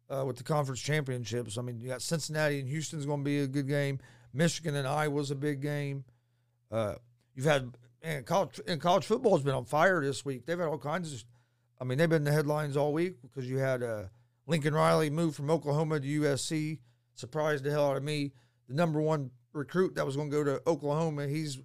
uh, 0.08 0.24
with 0.26 0.36
the 0.36 0.44
conference 0.44 0.80
championships. 0.80 1.58
I 1.58 1.62
mean, 1.62 1.80
you 1.80 1.88
got 1.88 2.02
Cincinnati 2.02 2.60
and 2.60 2.68
Houston's 2.68 3.06
going 3.06 3.20
to 3.20 3.24
be 3.24 3.40
a 3.40 3.46
good 3.46 3.68
game. 3.68 3.98
Michigan 4.32 4.74
and 4.74 4.86
Iowa's 4.86 5.30
a 5.30 5.34
big 5.34 5.60
game. 5.60 6.04
Uh, 6.70 6.94
you've 7.34 7.46
had 7.46 7.72
and 8.02 8.24
college 8.24 8.60
and 8.66 8.80
college 8.80 9.04
football's 9.04 9.42
been 9.42 9.54
on 9.54 9.64
fire 9.64 10.02
this 10.04 10.24
week. 10.24 10.46
They've 10.46 10.58
had 10.58 10.68
all 10.68 10.78
kinds 10.78 11.12
of. 11.12 11.24
I 11.80 11.84
mean, 11.84 11.98
they've 11.98 12.08
been 12.08 12.18
in 12.18 12.24
the 12.24 12.32
headlines 12.32 12.76
all 12.76 12.92
week 12.92 13.20
because 13.20 13.48
you 13.48 13.58
had 13.58 13.82
uh, 13.82 14.04
Lincoln 14.46 14.74
Riley 14.74 15.10
move 15.10 15.34
from 15.34 15.50
Oklahoma 15.50 16.00
to 16.00 16.20
USC. 16.20 16.78
Surprised 17.14 17.64
the 17.64 17.70
hell 17.70 17.90
out 17.90 17.96
of 17.96 18.02
me. 18.02 18.32
The 18.68 18.74
number 18.74 19.00
one 19.00 19.30
recruit 19.52 19.94
that 19.96 20.06
was 20.06 20.16
going 20.16 20.30
to 20.30 20.36
go 20.36 20.44
to 20.44 20.62
Oklahoma, 20.66 21.26
he's 21.26 21.58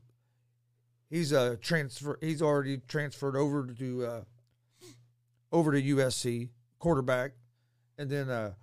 he's 1.09 1.31
a 1.31 1.57
transfer. 1.57 2.17
He's 2.21 2.41
already 2.41 2.77
transferred 2.87 3.35
over 3.35 3.67
to 3.67 4.05
uh, 4.05 4.21
over 5.51 5.71
to 5.71 5.81
USC 5.81 6.49
quarterback 6.79 7.33
and 8.01 8.09
then 8.09 8.29
uh, 8.29 8.53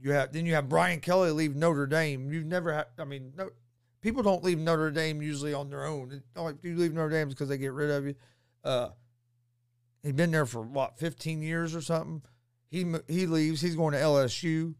you 0.00 0.12
have 0.12 0.32
then 0.32 0.46
you 0.46 0.54
have 0.54 0.68
Brian 0.68 1.00
Kelly 1.00 1.32
leave 1.32 1.56
Notre 1.56 1.86
Dame. 1.86 2.32
You've 2.32 2.46
never 2.46 2.72
had. 2.72 2.86
I 2.98 3.04
mean, 3.04 3.32
no, 3.36 3.50
people 4.00 4.22
don't 4.22 4.44
leave 4.44 4.58
Notre 4.58 4.92
Dame 4.92 5.20
usually 5.20 5.52
on 5.52 5.68
their 5.68 5.84
own. 5.84 6.22
Oh, 6.36 6.52
you 6.62 6.76
leave 6.76 6.94
Notre 6.94 7.10
Dame 7.10 7.28
because 7.28 7.48
they 7.48 7.58
get 7.58 7.72
rid 7.72 7.90
of 7.90 8.06
you. 8.06 8.14
Uh, 8.62 8.88
he's 10.02 10.12
been 10.12 10.30
there 10.30 10.46
for 10.46 10.62
what 10.62 10.96
fifteen 10.96 11.42
years 11.42 11.74
or 11.74 11.80
something. 11.80 12.22
He 12.70 12.86
he 13.08 13.26
leaves. 13.26 13.60
He's 13.60 13.74
going 13.76 13.92
to 13.92 13.98
LSU. 13.98 14.74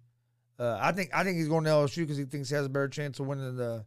Uh, 0.60 0.78
I 0.80 0.92
think 0.92 1.10
I 1.12 1.24
think 1.24 1.38
he's 1.38 1.48
going 1.48 1.64
to 1.64 1.70
LSU 1.70 1.98
because 1.98 2.16
he 2.16 2.24
thinks 2.24 2.50
he 2.50 2.54
has 2.54 2.66
a 2.66 2.68
better 2.68 2.88
chance 2.88 3.18
of 3.18 3.26
winning 3.26 3.56
the 3.56 3.84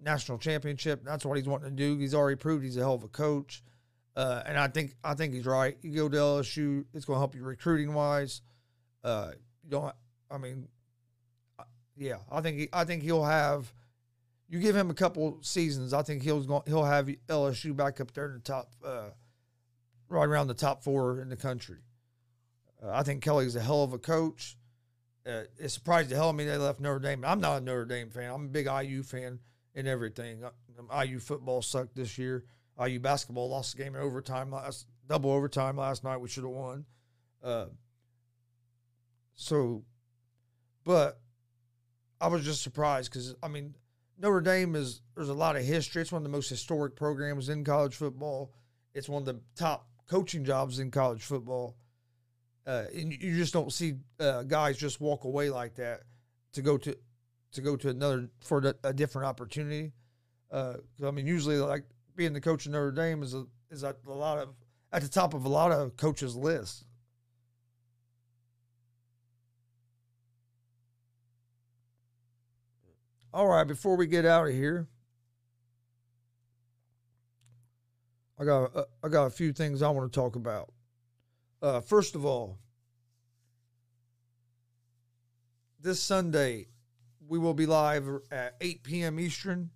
national 0.00 0.38
championship. 0.38 1.04
That's 1.04 1.24
what 1.24 1.36
he's 1.36 1.46
wanting 1.46 1.70
to 1.70 1.76
do. 1.76 1.96
He's 1.96 2.14
already 2.14 2.36
proved 2.36 2.64
he's 2.64 2.76
a 2.76 2.80
hell 2.80 2.94
of 2.94 3.04
a 3.04 3.08
coach. 3.08 3.62
Uh, 4.16 4.42
and 4.44 4.58
I 4.58 4.66
think 4.66 4.96
I 5.04 5.14
think 5.14 5.32
he's 5.32 5.46
right. 5.46 5.76
You 5.82 5.94
go 5.94 6.08
to 6.08 6.16
LSU, 6.16 6.84
it's 6.92 7.04
going 7.04 7.16
to 7.16 7.20
help 7.20 7.36
you 7.36 7.44
recruiting 7.44 7.94
wise. 7.94 8.42
Uh, 9.04 9.32
you 9.62 9.70
don't. 9.70 9.94
I 10.30 10.38
mean, 10.38 10.68
uh, 11.58 11.64
yeah. 11.96 12.18
I 12.30 12.40
think 12.40 12.58
he, 12.58 12.68
I 12.72 12.84
think 12.84 13.02
he'll 13.02 13.24
have. 13.24 13.72
You 14.48 14.60
give 14.60 14.76
him 14.76 14.90
a 14.90 14.94
couple 14.94 15.38
seasons, 15.40 15.94
I 15.94 16.02
think 16.02 16.22
he'll 16.22 16.62
he'll 16.66 16.84
have 16.84 17.06
LSU 17.28 17.74
back 17.74 18.00
up 18.00 18.12
there 18.12 18.26
in 18.26 18.34
the 18.34 18.40
top, 18.40 18.72
uh, 18.84 19.08
right 20.08 20.28
around 20.28 20.48
the 20.48 20.54
top 20.54 20.84
four 20.84 21.20
in 21.20 21.30
the 21.30 21.36
country. 21.36 21.78
Uh, 22.82 22.90
I 22.92 23.02
think 23.02 23.22
Kelly's 23.22 23.56
a 23.56 23.60
hell 23.60 23.82
of 23.82 23.92
a 23.94 23.98
coach. 23.98 24.56
Uh, 25.26 25.44
it 25.58 25.70
surprised 25.70 26.10
the 26.10 26.16
hell 26.16 26.30
of 26.30 26.36
me 26.36 26.44
they 26.44 26.56
left 26.56 26.80
Notre 26.80 26.98
Dame. 26.98 27.24
I'm 27.24 27.40
not 27.40 27.62
a 27.62 27.64
Notre 27.64 27.84
Dame 27.84 28.10
fan. 28.10 28.30
I'm 28.30 28.44
a 28.46 28.48
big 28.48 28.66
IU 28.66 29.02
fan 29.02 29.38
and 29.74 29.86
everything. 29.86 30.42
Uh, 30.44 31.04
IU 31.04 31.18
football 31.18 31.62
sucked 31.62 31.94
this 31.94 32.18
year. 32.18 32.44
IU 32.84 32.98
basketball 33.00 33.48
lost 33.48 33.76
the 33.76 33.82
game 33.82 33.94
in 33.94 34.02
overtime 34.02 34.50
last 34.50 34.86
double 35.06 35.30
overtime 35.30 35.76
last 35.76 36.04
night. 36.04 36.16
We 36.18 36.28
should 36.28 36.44
have 36.44 36.52
won. 36.52 36.84
So, 39.34 39.84
but 40.84 41.20
I 42.20 42.28
was 42.28 42.44
just 42.44 42.62
surprised 42.62 43.10
because 43.10 43.34
I 43.42 43.48
mean 43.48 43.74
Notre 44.18 44.40
Dame 44.40 44.76
is 44.76 45.00
there's 45.14 45.28
a 45.28 45.34
lot 45.34 45.56
of 45.56 45.64
history. 45.64 46.02
It's 46.02 46.12
one 46.12 46.20
of 46.20 46.24
the 46.24 46.36
most 46.36 46.48
historic 46.48 46.96
programs 46.96 47.48
in 47.48 47.64
college 47.64 47.96
football. 47.96 48.52
It's 48.94 49.08
one 49.08 49.22
of 49.22 49.26
the 49.26 49.40
top 49.56 49.88
coaching 50.06 50.44
jobs 50.44 50.78
in 50.78 50.90
college 50.90 51.22
football. 51.22 51.76
Uh, 52.66 52.84
and 52.94 53.12
you 53.12 53.36
just 53.36 53.52
don't 53.52 53.72
see 53.72 53.94
uh, 54.20 54.44
guys 54.44 54.76
just 54.76 55.00
walk 55.00 55.24
away 55.24 55.50
like 55.50 55.74
that 55.74 56.02
to 56.52 56.62
go 56.62 56.76
to 56.78 56.96
to 57.52 57.60
go 57.60 57.76
to 57.76 57.88
another 57.88 58.30
for 58.40 58.74
a 58.84 58.92
different 58.92 59.26
opportunity. 59.26 59.92
Uh, 60.50 60.74
I 61.04 61.10
mean, 61.10 61.26
usually 61.26 61.56
like 61.56 61.84
being 62.14 62.32
the 62.32 62.40
coach 62.40 62.66
of 62.66 62.72
Notre 62.72 62.92
Dame 62.92 63.22
is 63.22 63.34
a, 63.34 63.44
is 63.70 63.82
a 63.82 63.94
lot 64.06 64.38
of 64.38 64.50
at 64.92 65.02
the 65.02 65.08
top 65.08 65.34
of 65.34 65.44
a 65.44 65.48
lot 65.48 65.72
of 65.72 65.96
coaches' 65.96 66.36
lists. 66.36 66.84
All 73.34 73.48
right, 73.48 73.66
before 73.66 73.96
we 73.96 74.06
get 74.06 74.26
out 74.26 74.46
of 74.46 74.52
here, 74.52 74.88
I 78.38 78.44
got 78.44 78.76
uh, 78.76 78.84
I 79.02 79.08
got 79.08 79.24
a 79.24 79.30
few 79.30 79.54
things 79.54 79.80
I 79.80 79.88
want 79.88 80.12
to 80.12 80.14
talk 80.14 80.36
about. 80.36 80.70
Uh, 81.62 81.80
first 81.80 82.14
of 82.14 82.26
all, 82.26 82.58
this 85.80 85.98
Sunday 86.02 86.66
we 87.26 87.38
will 87.38 87.54
be 87.54 87.64
live 87.64 88.06
at 88.30 88.56
8 88.60 88.82
p.m. 88.82 89.18
Eastern 89.18 89.70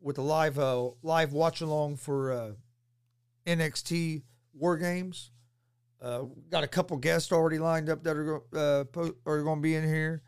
with 0.00 0.16
a 0.16 0.22
live 0.22 0.58
uh, 0.58 0.88
live 1.02 1.34
watch 1.34 1.60
along 1.60 1.96
for 1.96 2.32
uh, 2.32 2.50
NXT 3.46 4.22
War 4.54 4.78
Games. 4.78 5.30
Uh, 6.00 6.22
got 6.48 6.64
a 6.64 6.68
couple 6.68 6.96
guests 6.96 7.32
already 7.32 7.58
lined 7.58 7.90
up 7.90 8.02
that 8.04 8.16
are 8.16 8.36
uh, 8.56 8.84
po- 8.84 9.14
are 9.26 9.42
going 9.42 9.58
to 9.58 9.62
be 9.62 9.74
in 9.74 9.84
here. 9.84 10.22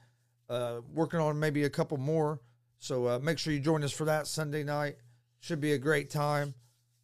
Uh, 0.50 0.80
working 0.92 1.20
on 1.20 1.40
maybe 1.40 1.62
a 1.62 1.70
couple 1.70 1.96
more. 1.96 2.40
So 2.80 3.06
uh, 3.06 3.18
make 3.22 3.38
sure 3.38 3.52
you 3.52 3.60
join 3.60 3.84
us 3.84 3.92
for 3.92 4.06
that 4.06 4.26
Sunday 4.26 4.64
night. 4.64 4.96
Should 5.40 5.60
be 5.60 5.72
a 5.72 5.78
great 5.78 6.10
time. 6.10 6.54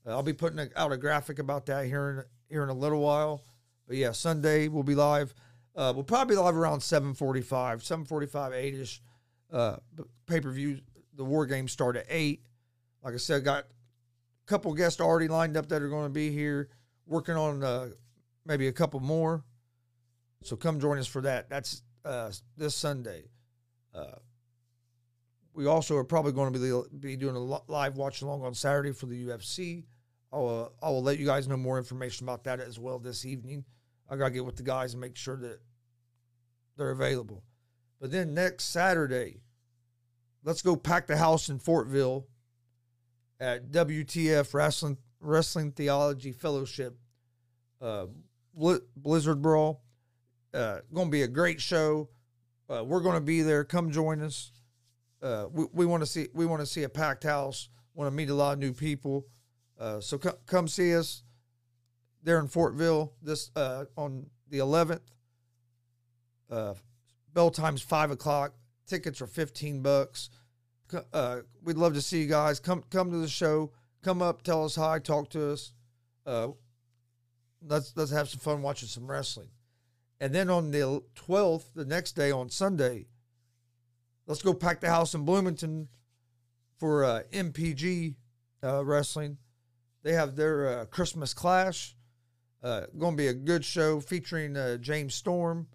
Uh, 0.06 0.10
I'll 0.10 0.22
be 0.22 0.32
putting 0.32 0.58
a, 0.58 0.68
out 0.74 0.90
a 0.90 0.96
graphic 0.96 1.38
about 1.38 1.66
that 1.66 1.84
here 1.84 2.10
in 2.10 2.24
here 2.48 2.62
in 2.62 2.70
a 2.70 2.74
little 2.74 3.00
while. 3.00 3.42
But 3.86 3.96
yeah, 3.96 4.12
Sunday 4.12 4.68
we'll 4.68 4.82
be 4.82 4.94
live. 4.94 5.34
Uh, 5.76 5.92
we'll 5.94 6.04
probably 6.04 6.34
be 6.34 6.40
live 6.40 6.56
around 6.56 6.80
7:45, 6.80 7.82
7:45, 7.82 8.54
8 8.54 8.74
ish. 8.74 9.02
Uh, 9.52 9.76
pay 10.26 10.40
per 10.40 10.50
view. 10.50 10.80
The 11.14 11.24
war 11.24 11.46
games 11.46 11.72
start 11.72 11.96
at 11.96 12.06
eight. 12.08 12.42
Like 13.02 13.14
I 13.14 13.18
said, 13.18 13.44
got 13.44 13.64
a 13.64 14.46
couple 14.46 14.72
guests 14.74 15.00
already 15.00 15.28
lined 15.28 15.56
up 15.56 15.68
that 15.68 15.82
are 15.82 15.88
going 15.88 16.06
to 16.06 16.10
be 16.10 16.30
here, 16.30 16.70
working 17.06 17.36
on 17.36 17.62
uh, 17.62 17.88
maybe 18.46 18.68
a 18.68 18.72
couple 18.72 19.00
more. 19.00 19.44
So 20.42 20.56
come 20.56 20.80
join 20.80 20.98
us 20.98 21.06
for 21.06 21.20
that. 21.22 21.50
That's 21.50 21.82
uh, 22.04 22.32
this 22.56 22.74
Sunday. 22.74 23.24
We 25.56 25.64
also 25.64 25.96
are 25.96 26.04
probably 26.04 26.32
going 26.32 26.52
to 26.52 26.58
be 26.90 26.98
be 26.98 27.16
doing 27.16 27.34
a 27.34 27.40
live 27.40 27.96
watch 27.96 28.20
along 28.20 28.42
on 28.44 28.52
Saturday 28.52 28.92
for 28.92 29.06
the 29.06 29.26
UFC. 29.28 29.84
I'll 30.30 30.70
I 30.82 30.90
will 30.90 31.02
let 31.02 31.18
you 31.18 31.24
guys 31.24 31.48
know 31.48 31.56
more 31.56 31.78
information 31.78 32.26
about 32.26 32.44
that 32.44 32.60
as 32.60 32.78
well 32.78 32.98
this 32.98 33.24
evening. 33.24 33.64
I 34.10 34.16
gotta 34.16 34.32
get 34.32 34.44
with 34.44 34.56
the 34.56 34.62
guys 34.62 34.92
and 34.92 35.00
make 35.00 35.16
sure 35.16 35.36
that 35.38 35.60
they're 36.76 36.90
available. 36.90 37.42
But 37.98 38.10
then 38.10 38.34
next 38.34 38.64
Saturday, 38.64 39.40
let's 40.44 40.60
go 40.60 40.76
pack 40.76 41.06
the 41.06 41.16
house 41.16 41.48
in 41.48 41.58
Fortville 41.58 42.24
at 43.40 43.70
WTF 43.70 44.52
Wrestling 44.52 44.98
Wrestling 45.20 45.72
Theology 45.72 46.32
Fellowship 46.32 46.98
uh, 47.80 48.06
Blizzard 48.94 49.40
Brawl. 49.40 49.82
Uh, 50.52 50.80
going 50.92 51.06
to 51.06 51.12
be 51.12 51.22
a 51.22 51.28
great 51.28 51.62
show. 51.62 52.10
Uh, 52.68 52.84
we're 52.84 53.00
going 53.00 53.14
to 53.14 53.22
be 53.22 53.40
there. 53.40 53.64
Come 53.64 53.90
join 53.90 54.20
us. 54.20 54.52
Uh, 55.22 55.46
we 55.52 55.64
we 55.72 55.86
want 55.86 56.02
to 56.02 56.06
see 56.06 56.28
we 56.34 56.46
want 56.46 56.60
to 56.60 56.66
see 56.66 56.82
a 56.82 56.88
packed 56.88 57.24
house. 57.24 57.68
Want 57.94 58.10
to 58.10 58.14
meet 58.14 58.28
a 58.28 58.34
lot 58.34 58.52
of 58.52 58.58
new 58.58 58.72
people. 58.72 59.26
Uh, 59.78 60.00
so 60.00 60.18
co- 60.18 60.38
come 60.46 60.68
see 60.68 60.94
us 60.94 61.22
there 62.22 62.38
in 62.38 62.48
Fortville 62.48 63.12
this 63.22 63.50
uh, 63.56 63.84
on 63.96 64.26
the 64.48 64.58
11th. 64.58 65.00
Uh, 66.50 66.74
bell 67.32 67.50
time's 67.50 67.82
five 67.82 68.10
o'clock. 68.10 68.54
Tickets 68.86 69.20
are 69.20 69.26
15 69.26 69.82
bucks. 69.82 70.30
Uh, 71.12 71.40
we'd 71.62 71.76
love 71.76 71.94
to 71.94 72.02
see 72.02 72.20
you 72.20 72.26
guys. 72.26 72.60
Come 72.60 72.84
come 72.90 73.10
to 73.10 73.18
the 73.18 73.28
show. 73.28 73.72
Come 74.02 74.22
up, 74.22 74.42
tell 74.42 74.64
us 74.64 74.76
hi, 74.76 74.98
talk 74.98 75.30
to 75.30 75.52
us. 75.52 75.72
Uh, 76.24 76.48
let's 77.66 77.92
let's 77.96 78.12
have 78.12 78.28
some 78.28 78.40
fun 78.40 78.62
watching 78.62 78.88
some 78.88 79.10
wrestling. 79.10 79.48
And 80.20 80.34
then 80.34 80.48
on 80.48 80.70
the 80.70 81.02
12th, 81.14 81.74
the 81.74 81.84
next 81.84 82.12
day 82.12 82.30
on 82.30 82.48
Sunday, 82.48 83.06
let's 84.26 84.42
go 84.42 84.52
pack 84.52 84.80
the 84.80 84.88
house 84.88 85.14
in 85.14 85.24
Bloomington 85.24 85.88
for 86.78 87.04
uh, 87.04 87.22
MPG 87.32 88.14
uh, 88.62 88.84
wrestling. 88.84 89.38
They 90.02 90.12
have 90.12 90.36
their 90.36 90.80
uh, 90.80 90.84
Christmas 90.86 91.34
Clash. 91.34 91.96
Uh, 92.62 92.82
going 92.98 93.14
to 93.14 93.16
be 93.16 93.28
a 93.28 93.34
good 93.34 93.64
show 93.64 94.00
featuring 94.00 94.56
uh, 94.56 94.76
James 94.78 95.14
Storm. 95.14 95.68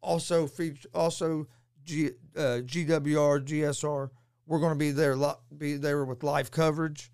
Also, 0.00 0.46
feature, 0.46 0.88
also 0.94 1.48
G, 1.84 2.10
uh, 2.36 2.60
GWR, 2.64 3.44
GSR. 3.44 4.10
We're 4.46 4.60
going 4.60 4.72
to 4.72 4.78
be 4.78 4.90
there, 4.90 5.16
be 5.56 5.76
there 5.76 6.04
with 6.04 6.22
live 6.22 6.50
coverage. 6.50 7.10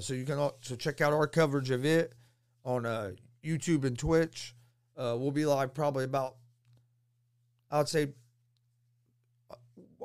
So 0.00 0.12
you 0.12 0.26
can 0.26 0.38
also 0.38 0.76
check 0.76 1.00
out 1.00 1.14
our 1.14 1.26
coverage 1.26 1.70
of 1.70 1.86
it 1.86 2.12
on 2.62 2.82
YouTube 3.42 3.86
and 3.86 3.98
Twitch. 3.98 4.54
We'll 4.94 5.30
be 5.30 5.46
live 5.46 5.72
probably 5.72 6.04
about, 6.04 6.36
I 7.70 7.78
would 7.78 7.88
say, 7.88 8.08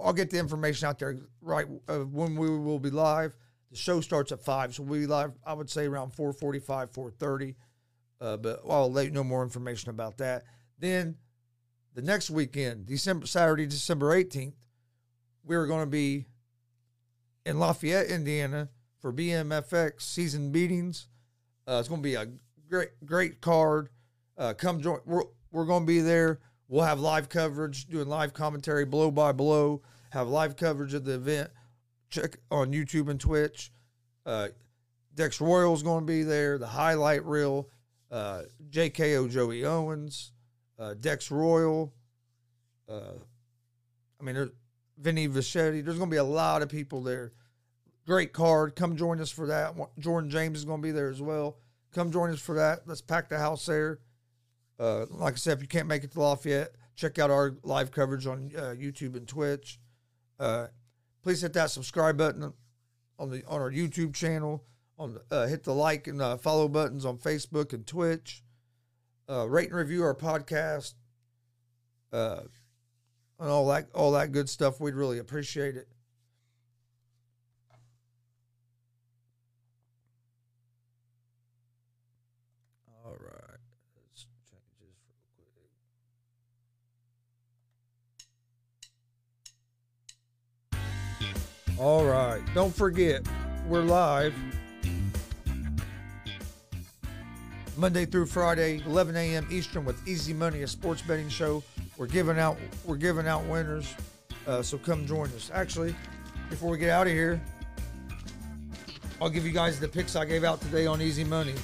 I'll 0.03 0.13
get 0.13 0.29
the 0.29 0.37
information 0.37 0.87
out 0.87 0.99
there 0.99 1.17
right 1.41 1.65
uh, 1.87 1.99
when 1.99 2.35
we 2.35 2.49
will 2.49 2.79
be 2.79 2.89
live. 2.89 3.35
The 3.71 3.77
show 3.77 4.01
starts 4.01 4.31
at 4.31 4.43
five, 4.43 4.75
so 4.75 4.83
we'll 4.83 4.99
be 4.99 5.07
live. 5.07 5.31
I 5.45 5.53
would 5.53 5.69
say 5.69 5.85
around 5.85 6.11
four 6.11 6.33
forty-five, 6.33 6.91
four 6.91 7.09
thirty. 7.09 7.55
Uh, 8.19 8.37
but 8.37 8.61
I'll 8.69 8.91
let 8.91 9.05
you 9.05 9.11
know 9.11 9.23
more 9.23 9.43
information 9.43 9.89
about 9.89 10.17
that. 10.17 10.43
Then 10.77 11.15
the 11.93 12.01
next 12.01 12.29
weekend, 12.29 12.85
December 12.85 13.25
Saturday, 13.25 13.65
December 13.65 14.13
eighteenth, 14.13 14.55
we're 15.43 15.67
going 15.67 15.83
to 15.83 15.89
be 15.89 16.27
in 17.45 17.59
Lafayette, 17.59 18.07
Indiana, 18.07 18.69
for 18.99 19.11
BMFX 19.11 20.01
season 20.01 20.51
meetings. 20.51 21.07
Uh, 21.67 21.77
it's 21.79 21.89
going 21.89 22.01
to 22.01 22.07
be 22.07 22.15
a 22.15 22.27
great, 22.69 22.89
great 23.05 23.41
card. 23.41 23.89
Uh, 24.37 24.53
come 24.53 24.81
join. 24.81 24.99
We're 25.05 25.23
we're 25.51 25.65
going 25.65 25.83
to 25.83 25.87
be 25.87 26.01
there. 26.01 26.39
We'll 26.67 26.83
have 26.83 26.99
live 26.99 27.29
coverage, 27.29 27.85
doing 27.85 28.07
live 28.07 28.33
commentary, 28.33 28.85
blow 28.85 29.11
by 29.11 29.31
blow. 29.31 29.81
Have 30.13 30.27
live 30.27 30.55
coverage 30.55 30.93
of 30.93 31.05
the 31.05 31.15
event. 31.15 31.49
Check 32.11 32.37
on 32.51 32.71
YouTube 32.71 33.09
and 33.09 33.19
Twitch. 33.19 33.71
Uh, 34.27 34.49
Dex 35.15 35.41
is 35.41 35.81
going 35.81 36.01
to 36.01 36.05
be 36.05 36.21
there. 36.21 36.59
The 36.59 36.67
highlight 36.67 37.25
reel. 37.25 37.67
Uh, 38.11 38.43
JKO 38.69 39.27
Joey 39.31 39.65
Owens. 39.65 40.31
Uh, 40.77 40.93
Dex 40.93 41.31
Royal. 41.31 41.95
Uh, 42.87 43.13
I 44.21 44.23
mean, 44.23 44.35
there's 44.35 44.51
Vinny 44.99 45.27
Vichetti. 45.27 45.83
There's 45.83 45.97
going 45.97 46.11
to 46.11 46.13
be 46.13 46.17
a 46.17 46.23
lot 46.23 46.61
of 46.61 46.69
people 46.69 47.01
there. 47.01 47.33
Great 48.05 48.33
card. 48.33 48.75
Come 48.75 48.95
join 48.95 49.19
us 49.19 49.31
for 49.31 49.47
that. 49.47 49.73
Jordan 49.97 50.29
James 50.29 50.59
is 50.59 50.65
going 50.65 50.79
to 50.79 50.85
be 50.85 50.91
there 50.91 51.09
as 51.09 51.23
well. 51.23 51.57
Come 51.91 52.11
join 52.11 52.29
us 52.29 52.39
for 52.39 52.53
that. 52.53 52.81
Let's 52.85 53.01
pack 53.01 53.29
the 53.29 53.39
house 53.39 53.65
there. 53.65 53.97
Uh, 54.79 55.07
like 55.09 55.33
I 55.33 55.37
said, 55.37 55.57
if 55.57 55.63
you 55.63 55.67
can't 55.67 55.87
make 55.87 56.03
it 56.03 56.11
to 56.11 56.21
Lafayette, 56.21 56.75
check 56.95 57.17
out 57.17 57.31
our 57.31 57.55
live 57.63 57.89
coverage 57.89 58.27
on 58.27 58.51
uh, 58.55 58.75
YouTube 58.77 59.15
and 59.15 59.27
Twitch. 59.27 59.79
Uh, 60.39 60.67
please 61.21 61.41
hit 61.41 61.53
that 61.53 61.71
subscribe 61.71 62.17
button 62.17 62.53
on 63.19 63.29
the 63.29 63.43
on 63.45 63.61
our 63.61 63.71
YouTube 63.71 64.13
channel. 64.13 64.63
On 64.99 65.17
uh, 65.31 65.47
hit 65.47 65.63
the 65.63 65.73
like 65.73 66.07
and 66.07 66.21
uh, 66.21 66.37
follow 66.37 66.67
buttons 66.67 67.05
on 67.05 67.17
Facebook 67.17 67.73
and 67.73 67.85
Twitch. 67.85 68.43
Uh, 69.29 69.47
rate 69.47 69.69
and 69.69 69.77
review 69.77 70.03
our 70.03 70.15
podcast. 70.15 70.93
Uh, 72.11 72.41
and 73.39 73.49
all 73.49 73.67
that 73.67 73.87
all 73.93 74.11
that 74.11 74.31
good 74.31 74.49
stuff. 74.49 74.79
We'd 74.79 74.95
really 74.95 75.17
appreciate 75.17 75.75
it. 75.75 75.87
All 83.05 83.17
right. 83.19 83.59
Let's 84.11 84.25
change 84.49 84.61
this 84.79 84.95
real 85.37 85.47
quick. 90.71 91.62
All 91.79 92.05
right. 92.05 92.41
Don't 92.53 92.73
forget, 92.73 93.27
we're 93.67 93.81
live 93.81 94.35
Monday 97.75 98.05
through 98.05 98.27
Friday, 98.27 98.79
11 98.85 99.15
a.m. 99.15 99.47
Eastern 99.49 99.83
with 99.83 100.07
Easy 100.07 100.33
Money, 100.33 100.61
a 100.61 100.67
sports 100.67 101.01
betting 101.01 101.29
show. 101.29 101.63
We're 101.97 102.05
giving 102.05 102.37
out 102.37 102.57
we're 102.85 102.97
giving 102.97 103.27
out 103.27 103.43
winners, 103.45 103.91
uh, 104.45 104.61
so 104.61 104.77
come 104.77 105.07
join 105.07 105.29
us. 105.29 105.49
Actually, 105.51 105.95
before 106.51 106.69
we 106.69 106.77
get 106.77 106.91
out 106.91 107.07
of 107.07 107.13
here, 107.13 107.41
I'll 109.19 109.31
give 109.31 109.43
you 109.43 109.51
guys 109.51 109.79
the 109.79 109.87
picks 109.87 110.15
I 110.15 110.25
gave 110.25 110.43
out 110.43 110.61
today 110.61 110.85
on 110.85 111.01
Easy 111.01 111.23
Money. 111.23 111.55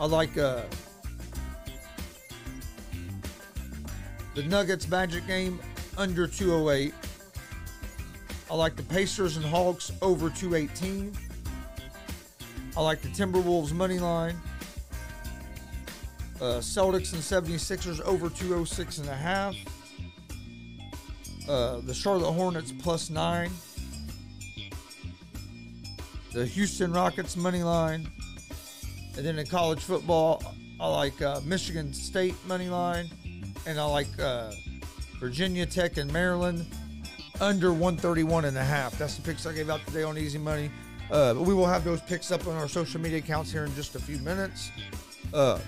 I 0.00 0.06
like 0.06 0.36
uh, 0.36 0.62
the 4.34 4.42
Nuggets 4.42 4.88
Magic 4.88 5.24
game 5.28 5.60
under 5.96 6.26
208. 6.26 6.92
I 8.52 8.54
like 8.54 8.76
the 8.76 8.82
Pacers 8.82 9.38
and 9.38 9.46
Hawks 9.46 9.90
over 10.02 10.28
218. 10.28 11.16
I 12.76 12.82
like 12.82 13.00
the 13.00 13.08
Timberwolves 13.08 13.72
money 13.72 13.98
line. 13.98 14.36
Uh, 16.38 16.60
Celtics 16.60 17.14
and 17.14 17.22
76ers 17.22 18.02
over 18.02 18.28
206 18.28 18.98
and 18.98 19.08
a 19.08 19.14
half. 19.14 19.56
Uh, 21.48 21.80
the 21.80 21.94
Charlotte 21.94 22.32
Hornets 22.32 22.74
plus 22.78 23.08
nine. 23.08 23.50
The 26.34 26.44
Houston 26.44 26.92
Rockets 26.92 27.38
money 27.38 27.62
line. 27.62 28.06
And 29.16 29.24
then 29.24 29.38
in 29.38 29.46
college 29.46 29.80
football, 29.80 30.42
I 30.78 30.88
like 30.88 31.22
uh, 31.22 31.40
Michigan 31.46 31.94
State 31.94 32.34
money 32.46 32.68
line, 32.68 33.08
and 33.64 33.80
I 33.80 33.84
like 33.84 34.20
uh, 34.20 34.52
Virginia 35.18 35.64
Tech 35.64 35.96
and 35.96 36.12
Maryland 36.12 36.66
under 37.42 37.72
131 37.72 38.44
and 38.44 38.56
a 38.56 38.64
half. 38.64 38.96
That's 38.96 39.16
the 39.16 39.22
picks 39.22 39.46
I 39.46 39.52
gave 39.52 39.68
out 39.68 39.84
today 39.86 40.04
on 40.04 40.16
Easy 40.16 40.38
Money. 40.38 40.70
Uh, 41.10 41.34
we 41.36 41.52
will 41.52 41.66
have 41.66 41.82
those 41.82 42.00
picks 42.00 42.30
up 42.30 42.46
on 42.46 42.54
our 42.56 42.68
social 42.68 43.00
media 43.00 43.18
accounts 43.18 43.50
here 43.50 43.64
in 43.64 43.74
just 43.74 43.96
a 43.96 43.98
few 43.98 44.16
minutes. 44.18 44.70
Uh, 45.34 45.58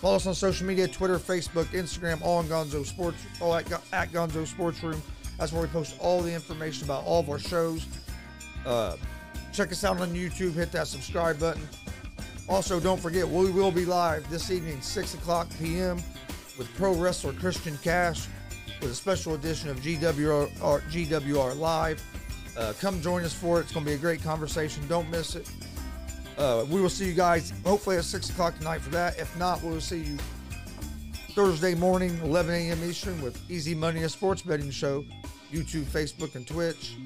follow 0.00 0.16
us 0.16 0.26
on 0.26 0.34
social 0.36 0.66
media: 0.66 0.86
Twitter, 0.86 1.18
Facebook, 1.18 1.64
Instagram, 1.66 2.22
all 2.22 2.38
on 2.38 2.46
Gonzo 2.46 2.86
Sports, 2.86 3.18
all 3.40 3.56
at, 3.56 3.70
at 3.92 4.12
Gonzo 4.12 4.46
Sports 4.46 4.82
Room. 4.84 5.02
That's 5.36 5.52
where 5.52 5.62
we 5.62 5.68
post 5.68 5.96
all 5.98 6.22
the 6.22 6.32
information 6.32 6.84
about 6.84 7.04
all 7.04 7.20
of 7.20 7.28
our 7.28 7.40
shows. 7.40 7.86
Uh, 8.64 8.96
check 9.52 9.72
us 9.72 9.82
out 9.82 10.00
on 10.00 10.10
YouTube. 10.10 10.52
Hit 10.52 10.70
that 10.72 10.86
subscribe 10.86 11.40
button. 11.40 11.68
Also, 12.48 12.78
don't 12.78 13.00
forget, 13.00 13.26
we 13.28 13.50
will 13.50 13.72
be 13.72 13.84
live 13.84 14.28
this 14.30 14.50
evening, 14.50 14.80
6 14.80 15.14
o'clock 15.14 15.48
p.m., 15.58 15.96
with 16.56 16.72
pro 16.76 16.94
wrestler 16.94 17.32
Christian 17.32 17.76
Cash 17.78 18.26
with 18.80 18.90
a 18.90 18.94
special 18.94 19.34
edition 19.34 19.68
of 19.68 19.78
GWR, 19.80 20.50
GWR 20.58 21.58
Live. 21.58 22.02
Uh, 22.56 22.72
come 22.80 23.00
join 23.00 23.24
us 23.24 23.34
for 23.34 23.58
it. 23.58 23.62
It's 23.62 23.72
going 23.72 23.84
to 23.84 23.90
be 23.90 23.94
a 23.94 23.98
great 23.98 24.22
conversation. 24.22 24.86
Don't 24.88 25.08
miss 25.10 25.34
it. 25.34 25.48
Uh, 26.38 26.64
we 26.70 26.80
will 26.80 26.88
see 26.88 27.06
you 27.06 27.14
guys 27.14 27.52
hopefully 27.64 27.96
at 27.96 28.04
6 28.04 28.30
o'clock 28.30 28.56
tonight 28.58 28.80
for 28.80 28.90
that. 28.90 29.18
If 29.18 29.36
not, 29.38 29.62
we 29.62 29.70
will 29.70 29.80
see 29.80 30.00
you 30.00 30.18
Thursday 31.34 31.74
morning, 31.74 32.18
11 32.22 32.54
a.m. 32.54 32.82
Eastern, 32.82 33.20
with 33.22 33.38
Easy 33.50 33.74
Money, 33.74 34.02
a 34.02 34.08
sports 34.08 34.42
betting 34.42 34.70
show, 34.70 35.04
YouTube, 35.52 35.84
Facebook, 35.84 36.34
and 36.34 36.46
Twitch. 36.46 36.96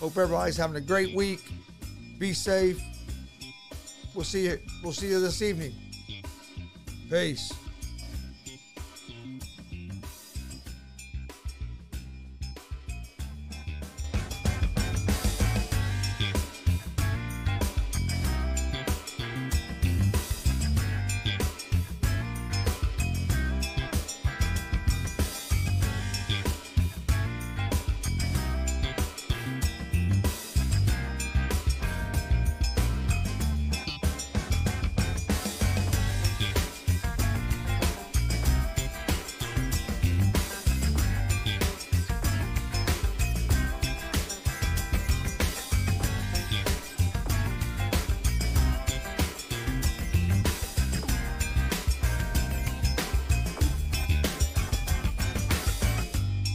Hope 0.00 0.16
everybody's 0.16 0.56
having 0.56 0.76
a 0.76 0.80
great 0.80 1.14
week. 1.14 1.40
Be 2.18 2.32
safe. 2.32 2.80
We'll 4.14 4.24
see 4.24 4.46
you. 4.46 4.58
We'll 4.82 4.92
see 4.92 5.08
you 5.08 5.20
this 5.20 5.42
evening. 5.42 5.74
Peace. 7.10 7.52